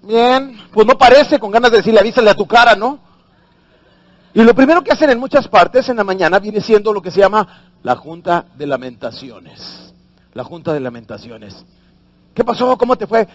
Bien, 0.06 0.58
pues 0.72 0.86
no 0.86 0.96
parece 0.98 1.38
con 1.38 1.50
ganas 1.50 1.70
de 1.70 1.78
decirle 1.78 2.00
avísale 2.00 2.30
a 2.30 2.34
tu 2.34 2.46
cara, 2.46 2.74
¿no? 2.74 2.98
Y 4.34 4.42
lo 4.42 4.54
primero 4.54 4.82
que 4.82 4.92
hacen 4.92 5.10
en 5.10 5.18
muchas 5.18 5.48
partes 5.48 5.88
en 5.88 5.96
la 5.96 6.04
mañana 6.04 6.38
viene 6.38 6.60
siendo 6.60 6.92
lo 6.92 7.00
que 7.00 7.10
se 7.10 7.20
llama 7.20 7.72
la 7.82 7.96
Junta 7.96 8.46
de 8.56 8.66
Lamentaciones 8.66 9.84
la 10.34 10.44
Junta 10.44 10.72
de 10.72 10.80
Lamentaciones. 10.80 11.64
¿Qué 12.34 12.44
pasó? 12.44 12.76
¿Cómo 12.76 12.96
te 12.96 13.06
fue? 13.06 13.26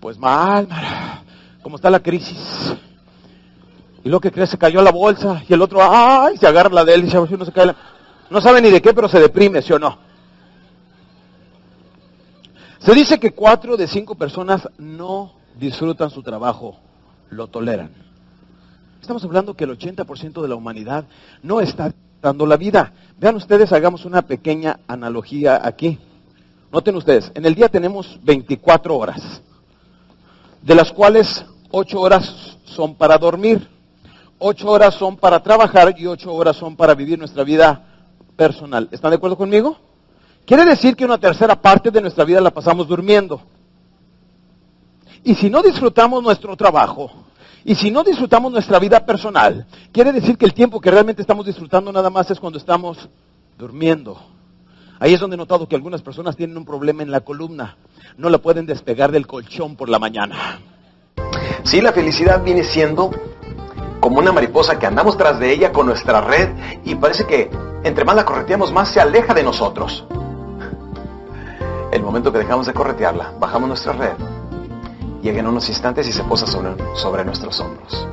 Pues 0.00 0.18
mal, 0.18 0.66
Mara. 0.68 1.22
¿Cómo 1.62 1.76
está 1.76 1.88
la 1.88 2.00
crisis? 2.00 2.74
Y 4.04 4.08
lo 4.08 4.20
que 4.20 4.30
crees, 4.30 4.50
se 4.50 4.58
cayó 4.58 4.82
la 4.82 4.90
bolsa. 4.90 5.42
Y 5.48 5.54
el 5.54 5.62
otro, 5.62 5.80
¡ay! 5.82 6.36
Se 6.36 6.46
agarra 6.46 6.70
la 6.70 6.84
de 6.84 6.94
él 6.94 7.00
y 7.00 7.04
dice, 7.04 7.18
no 7.18 7.44
se 7.44 7.52
cae 7.52 7.74
No 8.28 8.40
sabe 8.40 8.60
ni 8.60 8.70
de 8.70 8.82
qué, 8.82 8.92
pero 8.92 9.08
se 9.08 9.20
deprime, 9.20 9.62
¿sí 9.62 9.72
o 9.72 9.78
no? 9.78 9.98
Se 12.80 12.92
dice 12.92 13.18
que 13.18 13.32
cuatro 13.32 13.76
de 13.76 13.88
cinco 13.88 14.14
personas 14.14 14.68
no 14.78 15.32
disfrutan 15.58 16.10
su 16.10 16.22
trabajo, 16.22 16.76
lo 17.30 17.48
toleran. 17.48 17.90
Estamos 19.00 19.24
hablando 19.24 19.54
que 19.54 19.64
el 19.64 19.78
80% 19.78 20.42
de 20.42 20.48
la 20.48 20.54
humanidad 20.54 21.04
no 21.42 21.60
está 21.60 21.92
dando 22.20 22.46
la 22.46 22.56
vida. 22.56 22.92
Vean 23.18 23.36
ustedes, 23.36 23.72
hagamos 23.72 24.04
una 24.04 24.22
pequeña 24.22 24.80
analogía 24.86 25.60
aquí. 25.62 25.98
Noten 26.72 26.96
ustedes, 26.96 27.30
en 27.34 27.46
el 27.46 27.54
día 27.54 27.68
tenemos 27.68 28.18
24 28.24 28.96
horas, 28.96 29.40
de 30.62 30.74
las 30.74 30.92
cuales 30.92 31.46
8 31.70 32.00
horas 32.00 32.58
son 32.64 32.96
para 32.96 33.16
dormir, 33.16 33.68
8 34.38 34.68
horas 34.68 34.94
son 34.94 35.16
para 35.16 35.42
trabajar 35.42 35.94
y 35.96 36.06
8 36.06 36.34
horas 36.34 36.56
son 36.56 36.76
para 36.76 36.94
vivir 36.94 37.18
nuestra 37.18 37.44
vida 37.44 37.84
personal. 38.36 38.88
¿Están 38.90 39.10
de 39.10 39.16
acuerdo 39.16 39.36
conmigo? 39.36 39.78
Quiere 40.44 40.64
decir 40.64 40.96
que 40.96 41.04
una 41.04 41.18
tercera 41.18 41.60
parte 41.60 41.90
de 41.90 42.00
nuestra 42.00 42.24
vida 42.24 42.40
la 42.40 42.50
pasamos 42.50 42.86
durmiendo. 42.86 43.40
Y 45.26 45.34
si 45.34 45.50
no 45.50 45.60
disfrutamos 45.60 46.22
nuestro 46.22 46.56
trabajo, 46.56 47.10
y 47.64 47.74
si 47.74 47.90
no 47.90 48.04
disfrutamos 48.04 48.52
nuestra 48.52 48.78
vida 48.78 49.04
personal, 49.04 49.66
quiere 49.90 50.12
decir 50.12 50.38
que 50.38 50.44
el 50.44 50.54
tiempo 50.54 50.80
que 50.80 50.88
realmente 50.88 51.20
estamos 51.20 51.44
disfrutando 51.44 51.92
nada 51.92 52.10
más 52.10 52.30
es 52.30 52.38
cuando 52.38 52.60
estamos 52.60 53.08
durmiendo. 53.58 54.16
Ahí 55.00 55.14
es 55.14 55.18
donde 55.18 55.34
he 55.34 55.36
notado 55.36 55.66
que 55.66 55.74
algunas 55.74 56.00
personas 56.00 56.36
tienen 56.36 56.56
un 56.56 56.64
problema 56.64 57.02
en 57.02 57.10
la 57.10 57.22
columna. 57.22 57.76
No 58.16 58.30
la 58.30 58.38
pueden 58.38 58.66
despegar 58.66 59.10
del 59.10 59.26
colchón 59.26 59.74
por 59.74 59.88
la 59.88 59.98
mañana. 59.98 60.60
Sí, 61.64 61.80
la 61.80 61.92
felicidad 61.92 62.44
viene 62.44 62.62
siendo 62.62 63.10
como 63.98 64.20
una 64.20 64.30
mariposa 64.30 64.78
que 64.78 64.86
andamos 64.86 65.16
tras 65.16 65.40
de 65.40 65.52
ella 65.52 65.72
con 65.72 65.86
nuestra 65.86 66.20
red 66.20 66.50
y 66.84 66.94
parece 66.94 67.26
que 67.26 67.50
entre 67.82 68.04
más 68.04 68.14
la 68.14 68.24
correteamos, 68.24 68.70
más 68.70 68.90
se 68.90 69.00
aleja 69.00 69.34
de 69.34 69.42
nosotros. 69.42 70.04
El 71.90 72.02
momento 72.04 72.30
que 72.30 72.38
dejamos 72.38 72.66
de 72.66 72.72
corretearla, 72.72 73.32
bajamos 73.40 73.68
nuestra 73.68 73.92
red, 73.92 74.35
llega 75.26 75.40
en 75.40 75.48
unos 75.48 75.68
instantes 75.68 76.06
y 76.06 76.12
se 76.12 76.22
posa 76.22 76.46
sobre, 76.46 76.70
sobre 76.94 77.24
nuestros 77.24 77.58
hombros. 77.58 78.06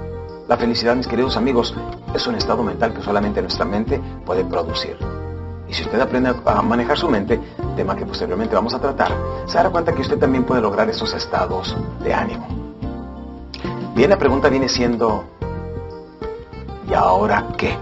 La 0.47 0.57
felicidad, 0.57 0.95
mis 0.95 1.07
queridos 1.07 1.37
amigos, 1.37 1.75
es 2.15 2.25
un 2.25 2.33
estado 2.33 2.63
mental 2.63 2.91
que 2.91 3.03
solamente 3.03 3.39
nuestra 3.39 3.65
mente 3.65 4.01
puede 4.25 4.43
producir. 4.43 4.97
Y 5.69 5.73
si 5.75 5.83
usted 5.83 6.01
aprende 6.01 6.33
a 6.43 6.61
manejar 6.63 6.97
su 6.97 7.07
mente, 7.07 7.39
tema 7.75 7.95
que 7.95 8.07
posteriormente 8.07 8.55
vamos 8.55 8.73
a 8.73 8.79
tratar, 8.79 9.11
se 9.45 9.57
dará 9.57 9.69
cuenta 9.69 9.93
que 9.93 10.01
usted 10.01 10.17
también 10.17 10.43
puede 10.43 10.61
lograr 10.61 10.89
esos 10.89 11.13
estados 11.13 11.77
de 12.03 12.15
ánimo. 12.15 12.47
Bien, 13.93 14.09
la 14.09 14.17
pregunta 14.17 14.49
viene 14.49 14.67
siendo, 14.67 15.23
¿y 16.89 16.95
ahora 16.95 17.45
qué? 17.57 17.77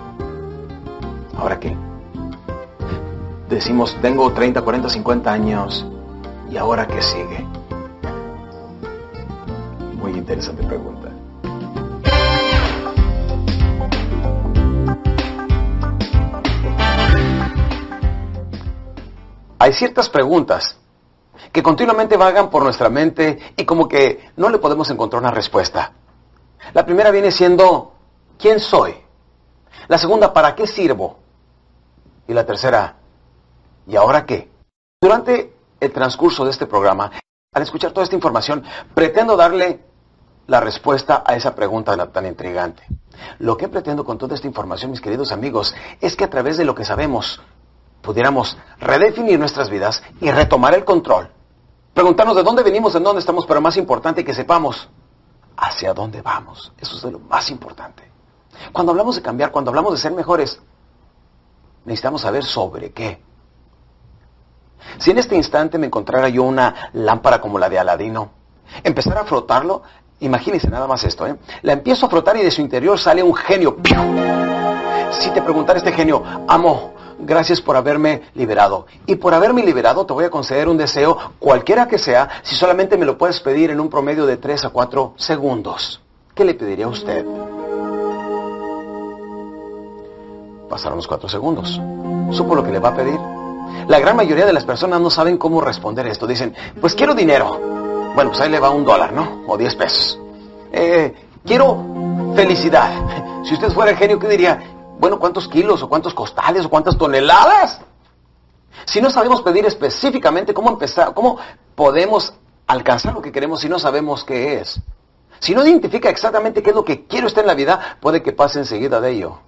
¿Ahora 1.37 1.57
qué? 1.57 1.73
Decimos, 3.49 3.97
tengo 4.01 4.29
30, 4.33 4.61
40, 4.61 4.89
50 4.89 5.31
años, 5.31 5.85
¿y 6.49 6.57
ahora 6.57 6.85
qué 6.85 7.01
sigue? 7.01 7.60
Muy 10.01 10.11
interesante 10.11 10.63
pregunta. 10.63 11.11
hay 19.61 19.73
ciertas 19.73 20.09
preguntas 20.09 20.75
que 21.51 21.61
continuamente 21.61 22.17
vagan 22.17 22.49
por 22.49 22.63
nuestra 22.63 22.89
mente 22.89 23.53
y 23.55 23.63
como 23.63 23.87
que 23.87 24.31
no 24.35 24.49
le 24.49 24.57
podemos 24.57 24.89
encontrar 24.89 25.21
una 25.21 25.29
respuesta. 25.29 25.93
La 26.73 26.83
primera 26.83 27.11
viene 27.11 27.29
siendo, 27.29 27.93
¿quién 28.39 28.59
soy? 28.59 28.95
La 29.87 29.99
segunda, 29.99 30.33
¿para 30.33 30.55
qué 30.55 30.65
sirvo? 30.65 31.19
Y 32.27 32.33
la 32.33 32.43
tercera, 32.43 32.95
¿y 33.85 33.95
ahora 33.95 34.25
qué? 34.25 34.49
Durante 34.99 35.53
el 35.79 35.91
transcurso 35.91 36.43
de 36.43 36.49
este 36.49 36.65
programa, 36.65 37.11
al 37.53 37.61
escuchar 37.61 37.91
toda 37.91 38.05
esta 38.05 38.15
información, 38.15 38.63
pretendo 38.95 39.37
darle 39.37 39.90
la 40.51 40.59
respuesta 40.59 41.23
a 41.25 41.33
esa 41.37 41.55
pregunta 41.55 41.95
tan 42.11 42.25
intrigante. 42.25 42.83
Lo 43.39 43.55
que 43.55 43.69
pretendo 43.69 44.03
con 44.03 44.17
toda 44.17 44.35
esta 44.35 44.47
información, 44.47 44.91
mis 44.91 44.99
queridos 44.99 45.31
amigos, 45.31 45.73
es 46.01 46.17
que 46.17 46.25
a 46.25 46.29
través 46.29 46.57
de 46.57 46.65
lo 46.65 46.75
que 46.75 46.83
sabemos 46.83 47.39
pudiéramos 48.01 48.57
redefinir 48.77 49.39
nuestras 49.39 49.69
vidas 49.69 50.03
y 50.19 50.29
retomar 50.29 50.73
el 50.73 50.83
control. 50.83 51.31
Preguntarnos 51.93 52.35
de 52.35 52.43
dónde 52.43 52.63
venimos, 52.63 52.91
de 52.91 52.99
dónde 52.99 53.21
estamos, 53.21 53.45
pero 53.45 53.61
más 53.61 53.77
importante 53.77 54.25
que 54.25 54.33
sepamos 54.33 54.89
hacia 55.55 55.93
dónde 55.93 56.21
vamos. 56.21 56.73
Eso 56.77 56.97
es 56.97 57.01
de 57.01 57.11
lo 57.11 57.19
más 57.19 57.49
importante. 57.49 58.11
Cuando 58.73 58.91
hablamos 58.91 59.15
de 59.15 59.21
cambiar, 59.21 59.51
cuando 59.51 59.71
hablamos 59.71 59.93
de 59.93 59.99
ser 59.99 60.11
mejores, 60.11 60.59
necesitamos 61.85 62.23
saber 62.23 62.43
sobre 62.43 62.91
qué. 62.91 63.23
Si 64.97 65.11
en 65.11 65.17
este 65.17 65.37
instante 65.37 65.77
me 65.77 65.87
encontrara 65.87 66.27
yo 66.27 66.43
una 66.43 66.89
lámpara 66.91 67.39
como 67.39 67.57
la 67.57 67.69
de 67.69 67.79
Aladino, 67.79 68.31
empezar 68.83 69.17
a 69.17 69.23
frotarlo, 69.23 69.83
imagínense 70.21 70.69
nada 70.69 70.87
más 70.87 71.03
esto, 71.03 71.27
¿eh? 71.27 71.35
La 71.61 71.73
empiezo 71.73 72.05
a 72.05 72.09
frotar 72.09 72.37
y 72.37 72.43
de 72.43 72.51
su 72.51 72.61
interior 72.61 72.97
sale 72.97 73.21
un 73.21 73.35
genio. 73.35 73.77
Si 75.11 75.29
te 75.31 75.41
preguntara 75.41 75.77
este 75.77 75.91
genio, 75.91 76.23
amo, 76.47 76.93
gracias 77.19 77.61
por 77.61 77.75
haberme 77.75 78.23
liberado. 78.33 78.85
Y 79.05 79.15
por 79.15 79.33
haberme 79.33 79.63
liberado 79.63 80.05
te 80.05 80.13
voy 80.13 80.25
a 80.25 80.29
conceder 80.29 80.67
un 80.67 80.77
deseo, 80.77 81.17
cualquiera 81.39 81.87
que 81.87 81.97
sea, 81.97 82.29
si 82.43 82.55
solamente 82.55 82.97
me 82.97 83.05
lo 83.05 83.17
puedes 83.17 83.39
pedir 83.41 83.71
en 83.71 83.79
un 83.79 83.89
promedio 83.89 84.25
de 84.25 84.37
3 84.37 84.65
a 84.65 84.69
4 84.69 85.13
segundos. 85.17 86.01
¿Qué 86.33 86.45
le 86.45 86.53
pediría 86.53 86.85
a 86.85 86.89
usted? 86.89 87.25
Pasaron 90.69 90.97
los 90.97 91.07
4 91.07 91.27
segundos. 91.27 91.81
¿Supo 92.31 92.55
lo 92.55 92.63
que 92.63 92.71
le 92.71 92.79
va 92.79 92.89
a 92.89 92.95
pedir? 92.95 93.19
La 93.87 93.99
gran 93.99 94.15
mayoría 94.15 94.45
de 94.45 94.53
las 94.53 94.63
personas 94.63 95.01
no 95.01 95.09
saben 95.09 95.37
cómo 95.37 95.59
responder 95.59 96.07
esto. 96.07 96.25
Dicen, 96.25 96.55
pues 96.79 96.95
quiero 96.95 97.13
dinero. 97.13 97.80
Bueno, 98.13 98.31
pues 98.31 98.41
ahí 98.41 98.49
le 98.49 98.59
va 98.59 98.69
un 98.69 98.83
dólar, 98.83 99.13
¿no? 99.13 99.43
O 99.47 99.57
10 99.57 99.75
pesos. 99.75 100.19
Eh, 100.71 101.13
quiero 101.45 102.33
felicidad. 102.35 102.91
Si 103.43 103.55
usted 103.55 103.71
fuera 103.71 103.89
el 103.89 103.97
genio, 103.97 104.19
¿qué 104.19 104.27
diría? 104.27 104.61
Bueno, 104.99 105.17
¿cuántos 105.17 105.47
kilos 105.47 105.81
o 105.81 105.89
cuántos 105.89 106.13
costales 106.13 106.63
o 106.63 106.69
cuántas 106.69 106.95
toneladas? 106.95 107.81
Si 108.85 109.01
no 109.01 109.09
sabemos 109.09 109.41
pedir 109.41 109.65
específicamente 109.65 110.53
cómo 110.53 110.69
empezar, 110.69 111.15
cómo 111.15 111.39
podemos 111.73 112.35
alcanzar 112.67 113.15
lo 113.15 113.21
que 113.21 113.31
queremos 113.31 113.61
si 113.61 113.67
no 113.67 113.79
sabemos 113.79 114.23
qué 114.23 114.59
es. 114.59 114.79
Si 115.39 115.55
no 115.55 115.65
identifica 115.65 116.07
exactamente 116.07 116.61
qué 116.61 116.69
es 116.69 116.75
lo 116.75 116.85
que 116.85 117.07
quiere 117.07 117.25
usted 117.25 117.41
en 117.41 117.47
la 117.47 117.55
vida, 117.55 117.97
puede 117.99 118.21
que 118.21 118.31
pase 118.31 118.59
enseguida 118.59 119.01
de 119.01 119.09
ello, 119.09 119.39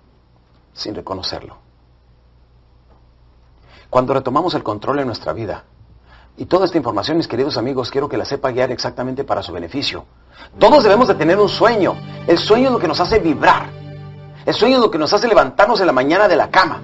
sin 0.73 0.95
reconocerlo. 0.95 1.57
Cuando 3.91 4.15
retomamos 4.15 4.55
el 4.55 4.63
control 4.63 4.99
en 4.99 5.05
nuestra 5.05 5.33
vida, 5.33 5.65
y 6.35 6.45
toda 6.45 6.65
esta 6.65 6.77
información, 6.77 7.17
mis 7.17 7.27
queridos 7.27 7.57
amigos, 7.57 7.91
quiero 7.91 8.09
que 8.09 8.17
la 8.17 8.25
sepa 8.25 8.51
guiar 8.51 8.71
exactamente 8.71 9.23
para 9.23 9.43
su 9.43 9.51
beneficio. 9.51 10.05
Todos 10.57 10.83
debemos 10.83 11.07
de 11.07 11.13
tener 11.13 11.39
un 11.39 11.47
sueño. 11.47 11.95
El 12.25 12.39
sueño 12.39 12.67
es 12.67 12.71
lo 12.71 12.79
que 12.79 12.87
nos 12.87 12.99
hace 12.99 13.19
vibrar. 13.19 13.69
El 14.45 14.53
sueño 14.53 14.77
es 14.77 14.81
lo 14.81 14.89
que 14.89 14.97
nos 14.97 15.13
hace 15.13 15.27
levantarnos 15.27 15.79
en 15.79 15.85
la 15.85 15.93
mañana 15.93 16.27
de 16.27 16.35
la 16.35 16.49
cama. 16.49 16.81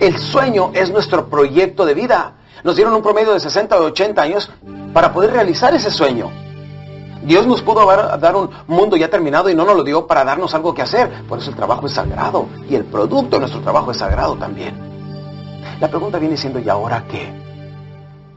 El 0.00 0.18
sueño 0.18 0.70
es 0.72 0.90
nuestro 0.90 1.28
proyecto 1.28 1.84
de 1.84 1.92
vida. 1.92 2.32
Nos 2.64 2.76
dieron 2.76 2.94
un 2.94 3.02
promedio 3.02 3.34
de 3.34 3.40
60 3.40 3.78
o 3.78 3.84
80 3.84 4.22
años 4.22 4.50
para 4.94 5.12
poder 5.12 5.32
realizar 5.32 5.74
ese 5.74 5.90
sueño. 5.90 6.30
Dios 7.22 7.46
nos 7.46 7.60
pudo 7.60 7.84
dar 7.84 8.34
un 8.34 8.50
mundo 8.66 8.96
ya 8.96 9.10
terminado 9.10 9.50
y 9.50 9.54
no 9.54 9.66
nos 9.66 9.76
lo 9.76 9.84
dio 9.84 10.06
para 10.06 10.24
darnos 10.24 10.54
algo 10.54 10.72
que 10.72 10.80
hacer. 10.80 11.26
Por 11.28 11.38
eso 11.38 11.50
el 11.50 11.56
trabajo 11.56 11.86
es 11.86 11.92
sagrado 11.92 12.46
y 12.66 12.74
el 12.76 12.86
producto 12.86 13.36
de 13.36 13.40
nuestro 13.40 13.60
trabajo 13.60 13.90
es 13.90 13.98
sagrado 13.98 14.36
también. 14.36 14.89
La 15.80 15.88
pregunta 15.88 16.18
viene 16.18 16.36
siendo, 16.36 16.58
¿y 16.58 16.68
ahora 16.68 17.04
qué? 17.10 17.32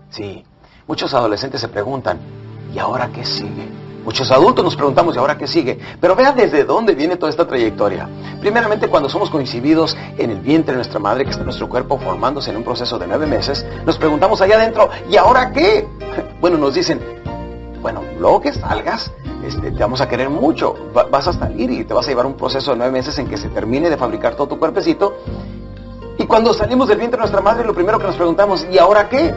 Sí, 0.10 0.46
muchos 0.88 1.14
adolescentes 1.14 1.60
se 1.60 1.68
preguntan, 1.68 2.18
¿y 2.74 2.80
ahora 2.80 3.10
qué 3.12 3.26
sigue? 3.26 3.68
Muchos 4.06 4.32
adultos 4.32 4.64
nos 4.64 4.76
preguntamos, 4.78 5.16
¿y 5.16 5.20
ahora 5.20 5.38
qué 5.38 5.46
sigue? 5.46 5.78
Pero 6.00 6.16
vean 6.16 6.38
desde 6.38 6.64
dónde 6.64 6.96
viene 6.96 7.18
toda 7.18 7.30
esta 7.30 7.46
trayectoria. 7.46 8.08
Primeramente, 8.40 8.88
cuando 8.88 9.10
somos 9.10 9.30
coincididos 9.30 9.98
en 10.18 10.30
el 10.30 10.40
vientre 10.40 10.72
de 10.74 10.78
nuestra 10.78 11.00
madre, 11.00 11.26
que 11.26 11.32
está 11.32 11.42
en 11.42 11.48
nuestro 11.48 11.68
cuerpo 11.68 11.98
formándose 11.98 12.50
en 12.50 12.58
un 12.58 12.64
proceso 12.64 12.98
de 12.98 13.08
nueve 13.08 13.26
meses, 13.26 13.66
nos 13.86 13.98
preguntamos 13.98 14.40
allá 14.40 14.56
adentro, 14.56 14.90
¿y 15.10 15.18
ahora 15.18 15.52
qué? 15.52 15.86
Bueno, 16.40 16.58
nos 16.58 16.74
dicen, 16.74 17.00
bueno, 17.82 18.02
luego 18.20 18.42
que 18.42 18.54
salgas, 18.54 19.12
este, 19.46 19.72
te 19.72 19.80
vamos 19.80 20.00
a 20.00 20.08
querer 20.08 20.30
mucho. 20.30 20.76
vas 20.94 21.28
a 21.28 21.34
salir 21.34 21.72
y 21.72 21.84
te 21.84 21.94
vas 21.94 22.06
a 22.06 22.10
llevar 22.10 22.26
un 22.26 22.36
proceso 22.36 22.72
de 22.72 22.78
nueve 22.78 22.92
meses 22.92 23.18
en 23.20 23.28
que 23.28 23.38
se 23.38 23.50
termine 23.50 23.90
de 23.90 23.98
fabricar 23.98 24.36
todo 24.36 24.48
tu 24.48 24.60
cuerpecito. 24.60 25.18
Y 26.24 26.26
cuando 26.26 26.54
salimos 26.54 26.88
del 26.88 27.00
vientre 27.00 27.18
de 27.18 27.24
nuestra 27.24 27.42
madre, 27.42 27.66
lo 27.66 27.74
primero 27.74 28.00
que 28.00 28.06
nos 28.06 28.16
preguntamos, 28.16 28.66
¿y 28.72 28.78
ahora 28.78 29.10
qué? 29.10 29.36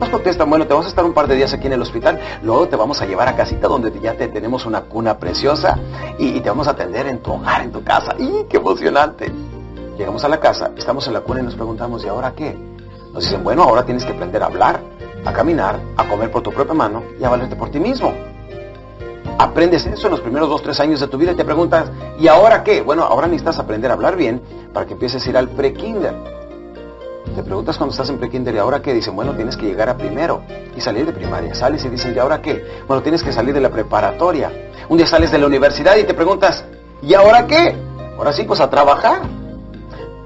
Nos 0.00 0.08
contestan, 0.08 0.50
bueno, 0.50 0.66
te 0.66 0.72
vamos 0.72 0.86
a 0.86 0.88
estar 0.88 1.04
un 1.04 1.12
par 1.12 1.28
de 1.28 1.36
días 1.36 1.54
aquí 1.54 1.68
en 1.68 1.74
el 1.74 1.80
hospital, 1.80 2.18
luego 2.42 2.66
te 2.66 2.74
vamos 2.74 3.00
a 3.00 3.06
llevar 3.06 3.28
a 3.28 3.36
casita 3.36 3.68
donde 3.68 3.96
ya 4.00 4.14
te 4.14 4.26
tenemos 4.26 4.66
una 4.66 4.80
cuna 4.80 5.20
preciosa 5.20 5.78
y, 6.18 6.40
te 6.40 6.48
vamos 6.48 6.66
a 6.66 6.72
atender 6.72 7.06
en 7.06 7.20
tu 7.20 7.32
hogar, 7.32 7.62
en 7.62 7.70
tu 7.70 7.84
casa. 7.84 8.16
¡Y 8.18 8.42
qué 8.48 8.56
emocionante! 8.56 9.32
Llegamos 9.96 10.24
a 10.24 10.28
la 10.28 10.40
casa, 10.40 10.72
estamos 10.76 11.06
en 11.06 11.12
la 11.12 11.20
cuna 11.20 11.42
y 11.42 11.42
nos 11.44 11.54
preguntamos, 11.54 12.04
¿y 12.04 12.08
ahora 12.08 12.32
qué? 12.32 12.58
Nos 13.12 13.22
dicen, 13.22 13.44
bueno, 13.44 13.62
ahora 13.62 13.84
tienes 13.84 14.04
que 14.04 14.10
aprender 14.10 14.42
a 14.42 14.46
hablar, 14.46 14.80
a 15.24 15.32
caminar, 15.32 15.78
a 15.96 16.08
comer 16.08 16.32
por 16.32 16.42
tu 16.42 16.50
propia 16.50 16.74
mano 16.74 17.04
y 17.20 17.22
a 17.22 17.28
valerte 17.28 17.54
por 17.54 17.70
ti 17.70 17.78
mismo. 17.78 18.12
Aprendes 19.38 19.86
eso 19.86 20.06
en 20.06 20.12
los 20.12 20.20
primeros 20.20 20.48
dos, 20.48 20.62
tres 20.62 20.80
años 20.80 21.00
de 21.00 21.08
tu 21.08 21.18
vida 21.18 21.32
y 21.32 21.34
te 21.34 21.44
preguntas, 21.44 21.90
¿y 22.18 22.28
ahora 22.28 22.64
qué? 22.64 22.82
Bueno, 22.82 23.02
ahora 23.04 23.26
necesitas 23.26 23.58
aprender 23.58 23.90
a 23.90 23.94
hablar 23.94 24.16
bien 24.16 24.40
para 24.72 24.86
que 24.86 24.94
empieces 24.94 25.26
a 25.26 25.30
ir 25.30 25.36
al 25.36 25.48
pre-kinder 25.50 26.36
te 27.36 27.42
preguntas 27.42 27.76
cuando 27.76 27.92
estás 27.92 28.08
en 28.08 28.18
prekinder 28.18 28.54
y 28.54 28.58
ahora 28.58 28.80
qué, 28.80 28.94
dicen, 28.94 29.14
bueno, 29.14 29.34
tienes 29.34 29.58
que 29.58 29.66
llegar 29.66 29.90
a 29.90 29.96
primero 29.96 30.40
y 30.74 30.80
salir 30.80 31.04
de 31.04 31.12
primaria. 31.12 31.54
Sales 31.54 31.84
y 31.84 31.90
dicen, 31.90 32.14
¿y 32.16 32.18
ahora 32.18 32.40
qué? 32.40 32.64
Bueno, 32.88 33.02
tienes 33.02 33.22
que 33.22 33.30
salir 33.30 33.54
de 33.54 33.60
la 33.60 33.68
preparatoria. 33.68 34.50
Un 34.88 34.96
día 34.96 35.06
sales 35.06 35.30
de 35.30 35.38
la 35.38 35.46
universidad 35.46 35.96
y 35.96 36.04
te 36.04 36.14
preguntas, 36.14 36.64
¿y 37.02 37.12
ahora 37.12 37.46
qué? 37.46 37.76
Ahora 38.16 38.32
sí, 38.32 38.44
pues 38.44 38.60
a 38.60 38.70
trabajar. 38.70 39.20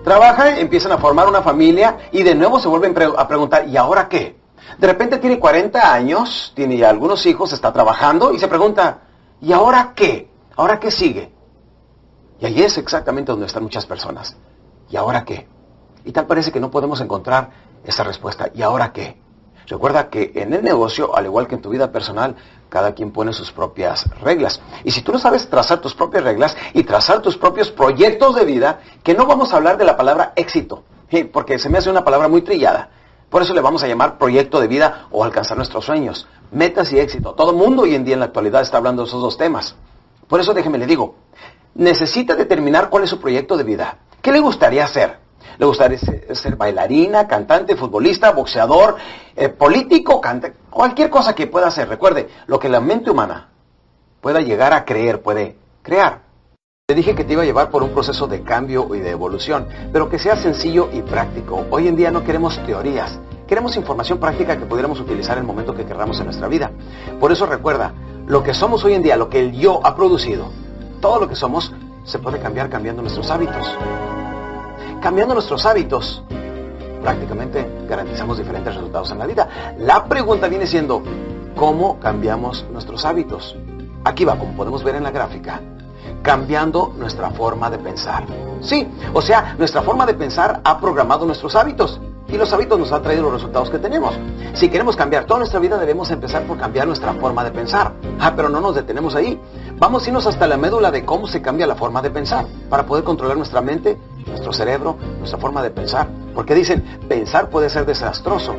Trabajan, 0.05 0.59
empiezan 0.59 0.93
a 0.93 0.99
formar 0.99 1.27
una 1.27 1.43
familia 1.43 1.99
y 2.13 2.23
de 2.23 2.35
nuevo 2.37 2.61
se 2.61 2.69
vuelven 2.69 2.95
a 3.19 3.27
preguntar, 3.27 3.67
¿y 3.67 3.77
ahora 3.77 4.09
qué? 4.09 4.37
De 4.79 4.87
repente 4.87 5.19
tiene 5.19 5.39
40 5.39 5.93
años, 5.93 6.53
tiene 6.55 6.85
algunos 6.85 7.25
hijos, 7.27 7.53
está 7.53 7.73
trabajando 7.73 8.33
y 8.33 8.39
se 8.39 8.49
pregunta, 8.49 9.01
¿y 9.41 9.53
ahora 9.53 9.93
qué? 9.95 10.31
¿Ahora 10.57 10.79
qué 10.79 10.91
sigue? 10.91 11.33
Y 12.41 12.47
ahí 12.47 12.63
es 12.63 12.79
exactamente 12.79 13.33
donde 13.33 13.47
están 13.47 13.63
muchas 13.63 13.87
personas. 13.87 14.37
¿Y 14.89 14.97
ahora 14.97 15.25
qué? 15.25 15.47
Y 16.05 16.13
tal 16.13 16.27
parece 16.27 16.51
que 16.51 16.61
no 16.61 16.71
podemos 16.71 17.01
encontrar 17.01 17.51
esa 17.85 18.03
respuesta. 18.05 18.51
¿Y 18.55 18.63
ahora 18.63 18.93
qué? 18.93 19.21
Recuerda 19.67 20.09
que 20.09 20.33
en 20.35 20.53
el 20.53 20.65
negocio, 20.65 21.15
al 21.15 21.27
igual 21.27 21.47
que 21.47 21.55
en 21.55 21.63
tu 21.63 21.71
vida 21.71 21.93
personal, 21.93 22.35
cada 22.69 22.93
quien 22.95 23.13
pone 23.13 23.33
sus 23.33 23.53
propias 23.53 24.05
reglas. 24.21 24.61
Y 24.85 24.91
si 24.91 25.03
tú 25.03 25.13
no 25.13 25.19
sabes 25.19 25.49
trazar 25.49 25.81
tus 25.81 25.95
propias 25.95 26.25
reglas 26.25 26.57
y 26.73 26.83
trazar 26.83 27.21
tus 27.21 27.37
propios 27.37 27.71
proyectos 27.71 28.35
de 28.35 28.45
vida, 28.45 28.81
que 29.03 29.15
no 29.15 29.27
vamos 29.27 29.53
a 29.53 29.57
hablar 29.57 29.77
de 29.77 29.85
la 29.85 29.97
palabra 29.97 30.33
éxito, 30.35 30.83
porque 31.33 31.59
se 31.59 31.69
me 31.69 31.79
hace 31.79 31.91
una 31.91 32.05
palabra 32.05 32.27
muy 32.27 32.43
trillada. 32.43 32.91
Por 33.31 33.43
eso 33.43 33.55
le 33.55 33.61
vamos 33.61 33.83
a 33.85 33.87
llamar 33.87 34.19
proyecto 34.19 34.61
de 34.61 34.67
vida 34.67 35.07
o 35.11 35.23
alcanzar 35.23 35.57
nuestros 35.57 35.85
sueños. 35.85 36.27
Metas 36.51 36.93
y 36.93 36.99
éxito. 36.99 37.33
Todo 37.35 37.53
el 37.53 37.57
mundo 37.57 37.83
hoy 37.83 37.95
en 37.95 38.05
día 38.05 38.15
en 38.15 38.21
la 38.21 38.27
actualidad 38.27 38.63
está 38.63 38.79
hablando 38.79 39.03
de 39.03 39.09
esos 39.09 39.23
dos 39.23 39.39
temas. 39.39 39.77
Por 40.27 40.41
eso 40.41 40.53
déjeme 40.53 40.79
le 40.79 40.87
digo, 40.87 41.15
necesita 41.75 42.35
determinar 42.35 42.91
cuál 42.91 43.05
es 43.05 43.11
su 43.11 43.21
proyecto 43.21 43.57
de 43.57 43.63
vida. 43.63 43.99
¿Qué 44.21 44.33
le 44.33 44.41
gustaría 44.41 44.85
hacer? 44.85 45.19
Le 45.59 45.67
gustaría 45.67 45.99
ser, 45.99 46.57
bailarina, 46.57 47.29
cantante, 47.29 47.77
futbolista, 47.77 48.33
boxeador, 48.33 48.97
eh, 49.37 49.49
político, 49.49 50.21
cualquier 50.69 51.09
cosa 51.11 51.35
que 51.35 51.47
pueda 51.47 51.69
hacer. 51.69 51.89
Recuerde, 51.89 52.29
lo 52.47 52.59
que 52.59 52.69
la 52.69 52.81
mente 52.81 53.11
humana 53.11 53.49
pueda 54.21 54.41
llegar 54.41 54.73
a 54.73 54.85
creer, 54.85 55.23
puede 55.23 55.57
crear. 55.83 56.23
Te 56.91 56.97
dije 56.97 57.15
que 57.15 57.23
te 57.23 57.35
iba 57.35 57.43
a 57.43 57.47
llevar 57.47 57.71
por 57.71 57.85
un 57.85 57.91
proceso 57.91 58.27
de 58.27 58.43
cambio 58.43 58.93
y 58.97 58.99
de 58.99 59.11
evolución, 59.11 59.69
pero 59.93 60.09
que 60.09 60.19
sea 60.19 60.35
sencillo 60.35 60.89
y 60.93 61.03
práctico. 61.03 61.65
Hoy 61.71 61.87
en 61.87 61.95
día 61.95 62.11
no 62.11 62.25
queremos 62.25 62.59
teorías, 62.67 63.17
queremos 63.47 63.77
información 63.77 64.19
práctica 64.19 64.59
que 64.59 64.67
pudiéramos 64.67 64.99
utilizar 64.99 65.37
en 65.37 65.43
el 65.43 65.47
momento 65.47 65.73
que 65.73 65.85
queramos 65.85 66.19
en 66.19 66.25
nuestra 66.25 66.49
vida. 66.49 66.73
Por 67.21 67.31
eso 67.31 67.47
recuerda, 67.47 67.95
lo 68.27 68.43
que 68.43 68.55
somos 68.55 68.85
hoy 68.85 68.95
en 68.95 69.05
día, 69.05 69.17
lo 69.17 69.29
que 69.29 69.39
el 69.39 69.53
yo 69.53 69.81
ha 69.87 69.95
producido, 69.95 70.51
todo 71.01 71.21
lo 71.21 71.29
que 71.29 71.37
somos, 71.37 71.73
se 72.03 72.19
puede 72.19 72.41
cambiar 72.41 72.69
cambiando 72.69 73.03
nuestros 73.03 73.31
hábitos 73.31 73.69
cambiando 75.01 75.35
nuestros 75.35 75.65
hábitos, 75.67 76.25
prácticamente 77.03 77.71
garantizamos 77.89 78.37
diferentes 78.37 78.75
resultados 78.75 79.13
en 79.13 79.21
la 79.21 79.27
vida. 79.27 79.77
La 79.79 80.07
pregunta 80.07 80.49
viene 80.49 80.67
siendo, 80.67 81.05
¿cómo 81.55 82.01
cambiamos 82.01 82.67
nuestros 82.73 83.05
hábitos? 83.05 83.57
Aquí 84.03 84.25
va, 84.25 84.37
como 84.37 84.55
podemos 84.55 84.83
ver 84.83 84.97
en 84.97 85.05
la 85.05 85.13
gráfica, 85.13 85.61
cambiando 86.23 86.93
nuestra 86.97 87.31
forma 87.31 87.71
de 87.71 87.79
pensar. 87.79 88.25
Sí, 88.61 88.87
o 89.13 89.23
sea, 89.23 89.55
nuestra 89.59 89.83
forma 89.83 90.07
de 90.07 90.15
pensar 90.15 90.61
ha 90.65 90.81
programado 90.81 91.25
nuestros 91.27 91.55
hábitos 91.57 92.01
y 92.29 92.37
los 92.37 92.53
hábitos 92.53 92.79
nos 92.79 92.93
han 92.93 93.03
traído 93.03 93.25
los 93.25 93.33
resultados 93.33 93.71
que 93.71 93.79
tenemos. 93.79 94.15
Si 94.53 94.69
queremos 94.69 94.97
cambiar 94.97 95.25
toda 95.25 95.41
nuestra 95.41 95.59
vida, 95.59 95.79
debemos 95.79 96.11
empezar 96.11 96.45
por 96.45 96.59
cambiar 96.59 96.87
nuestra 96.87 97.13
forma 97.15 97.43
de 97.43 97.51
pensar. 97.51 97.93
Ah, 98.21 98.33
pero 98.37 98.49
no 98.49 98.61
nos 98.61 98.75
detenemos 98.75 99.15
ahí. 99.15 99.41
Vamos 99.79 100.05
a 100.05 100.09
irnos 100.09 100.27
hasta 100.27 100.47
la 100.47 100.57
médula 100.57 100.91
de 100.91 101.05
cómo 101.05 101.27
se 101.27 101.43
cambia 101.43 101.67
la 101.67 101.75
forma 101.75 102.03
de 102.03 102.11
pensar 102.11 102.47
para 102.69 102.87
poder 102.87 103.03
controlar 103.03 103.37
nuestra 103.37 103.61
mente, 103.61 103.99
nuestro 104.27 104.53
cerebro, 104.53 104.97
nuestra 105.19 105.39
forma 105.39 105.63
de 105.63 105.71
pensar. 105.71 106.07
Porque 106.35 106.55
dicen, 106.55 107.01
pensar 107.09 107.51
puede 107.51 107.69
ser 107.69 107.85
desastroso 107.85 108.55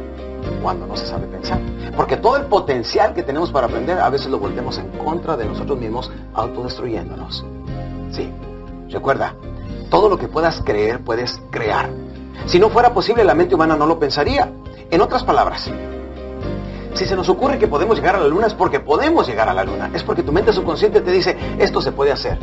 cuando 0.62 0.88
no 0.88 0.96
se 0.96 1.06
sabe 1.06 1.28
pensar. 1.28 1.60
Porque 1.96 2.18
todo 2.18 2.38
el 2.38 2.46
potencial 2.46 3.14
que 3.14 3.24
tenemos 3.24 3.52
para 3.52 3.68
aprender 3.68 4.00
a 4.00 4.10
veces 4.10 4.28
lo 4.28 4.40
volvemos 4.40 4.78
en 4.78 4.90
contra 4.98 5.38
de 5.38 5.46
nosotros 5.46 5.80
mismos, 5.80 6.12
autodestruyéndonos. 6.34 7.46
Sí, 8.12 8.30
recuerda, 8.90 9.36
todo 9.90 10.10
lo 10.10 10.18
que 10.18 10.28
puedas 10.28 10.62
creer 10.64 11.04
puedes 11.04 11.42
crear. 11.50 11.90
Si 12.46 12.60
no 12.60 12.70
fuera 12.70 12.94
posible, 12.94 13.24
la 13.24 13.36
mente 13.36 13.56
humana 13.56 13.76
no 13.76 13.86
lo 13.86 14.00
pensaría. 14.00 14.52
En 14.90 15.02
otras 15.02 15.24
palabras, 15.24 15.70
si 16.94 17.06
se 17.06 17.16
nos 17.16 17.30
ocurre 17.30 17.58
que 17.58 17.68
podemos 17.68 17.98
llegar 17.98 18.16
a 18.16 18.20
la 18.20 18.28
luna 18.28 18.48
es 18.48 18.54
porque 18.54 18.80
podemos 18.80 19.28
llegar 19.28 19.48
a 19.48 19.54
la 19.54 19.64
luna. 19.64 19.90
Es 19.94 20.04
porque 20.04 20.24
tu 20.24 20.32
mente 20.32 20.52
subconsciente 20.52 21.02
te 21.02 21.12
dice, 21.12 21.38
esto 21.58 21.82
se 21.82 21.92
puede 21.92 22.12
hacer. 22.12 22.38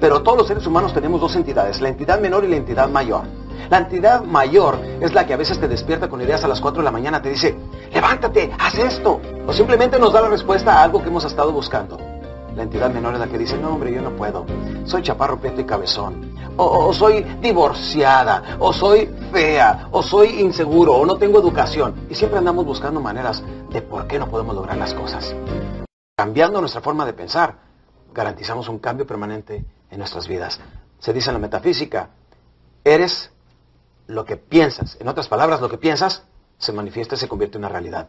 Pero 0.00 0.22
todos 0.22 0.38
los 0.38 0.46
seres 0.46 0.66
humanos 0.66 0.94
tenemos 0.94 1.20
dos 1.20 1.36
entidades, 1.36 1.80
la 1.80 1.90
entidad 1.90 2.20
menor 2.20 2.44
y 2.44 2.48
la 2.48 2.56
entidad 2.56 2.88
mayor. 2.88 3.24
La 3.68 3.78
entidad 3.78 4.24
mayor 4.24 4.78
es 5.00 5.14
la 5.14 5.26
que 5.26 5.34
a 5.34 5.36
veces 5.36 5.58
te 5.60 5.68
despierta 5.68 6.08
con 6.08 6.20
ideas 6.20 6.42
a 6.44 6.48
las 6.48 6.60
4 6.60 6.80
de 6.80 6.84
la 6.84 6.90
mañana, 6.90 7.22
te 7.22 7.30
dice, 7.30 7.56
levántate, 7.92 8.50
haz 8.58 8.74
esto. 8.78 9.20
O 9.46 9.52
simplemente 9.52 9.98
nos 9.98 10.12
da 10.12 10.20
la 10.20 10.28
respuesta 10.28 10.74
a 10.74 10.82
algo 10.82 11.02
que 11.02 11.08
hemos 11.08 11.24
estado 11.24 11.52
buscando. 11.52 11.98
La 12.56 12.64
entidad 12.64 12.90
menor 12.92 13.14
es 13.14 13.20
la 13.20 13.28
que 13.28 13.38
dice, 13.38 13.56
no 13.56 13.70
hombre, 13.70 13.92
yo 13.94 14.02
no 14.02 14.10
puedo. 14.10 14.44
Soy 14.84 15.02
chaparro, 15.02 15.38
prieto 15.38 15.60
y 15.60 15.64
cabezón. 15.64 16.34
O, 16.56 16.88
o, 16.88 16.92
soy 16.92 17.22
divorciada, 17.40 18.56
o 18.58 18.72
soy 18.72 19.08
fea, 19.32 19.88
o 19.92 20.02
soy 20.02 20.40
inseguro, 20.40 20.94
o 20.94 21.06
no 21.06 21.16
tengo 21.16 21.38
educación. 21.38 22.06
Y 22.10 22.14
siempre 22.14 22.38
andamos 22.38 22.64
buscando 22.64 23.00
maneras 23.00 23.42
de 23.70 23.82
por 23.82 24.06
qué 24.06 24.18
no 24.18 24.28
podemos 24.28 24.54
lograr 24.54 24.76
las 24.76 24.92
cosas. 24.94 25.34
Cambiando 26.16 26.60
nuestra 26.60 26.80
forma 26.80 27.06
de 27.06 27.12
pensar, 27.12 27.54
garantizamos 28.12 28.68
un 28.68 28.78
cambio 28.78 29.06
permanente 29.06 29.64
en 29.90 29.98
nuestras 29.98 30.26
vidas. 30.26 30.60
Se 30.98 31.12
dice 31.12 31.30
en 31.30 31.34
la 31.34 31.40
metafísica, 31.40 32.10
eres 32.84 33.30
lo 34.10 34.24
que 34.24 34.36
piensas. 34.36 34.96
En 35.00 35.08
otras 35.08 35.28
palabras, 35.28 35.60
lo 35.60 35.68
que 35.68 35.78
piensas 35.78 36.24
se 36.58 36.72
manifiesta 36.72 37.14
y 37.14 37.18
se 37.18 37.28
convierte 37.28 37.56
en 37.56 37.64
una 37.64 37.72
realidad. 37.72 38.08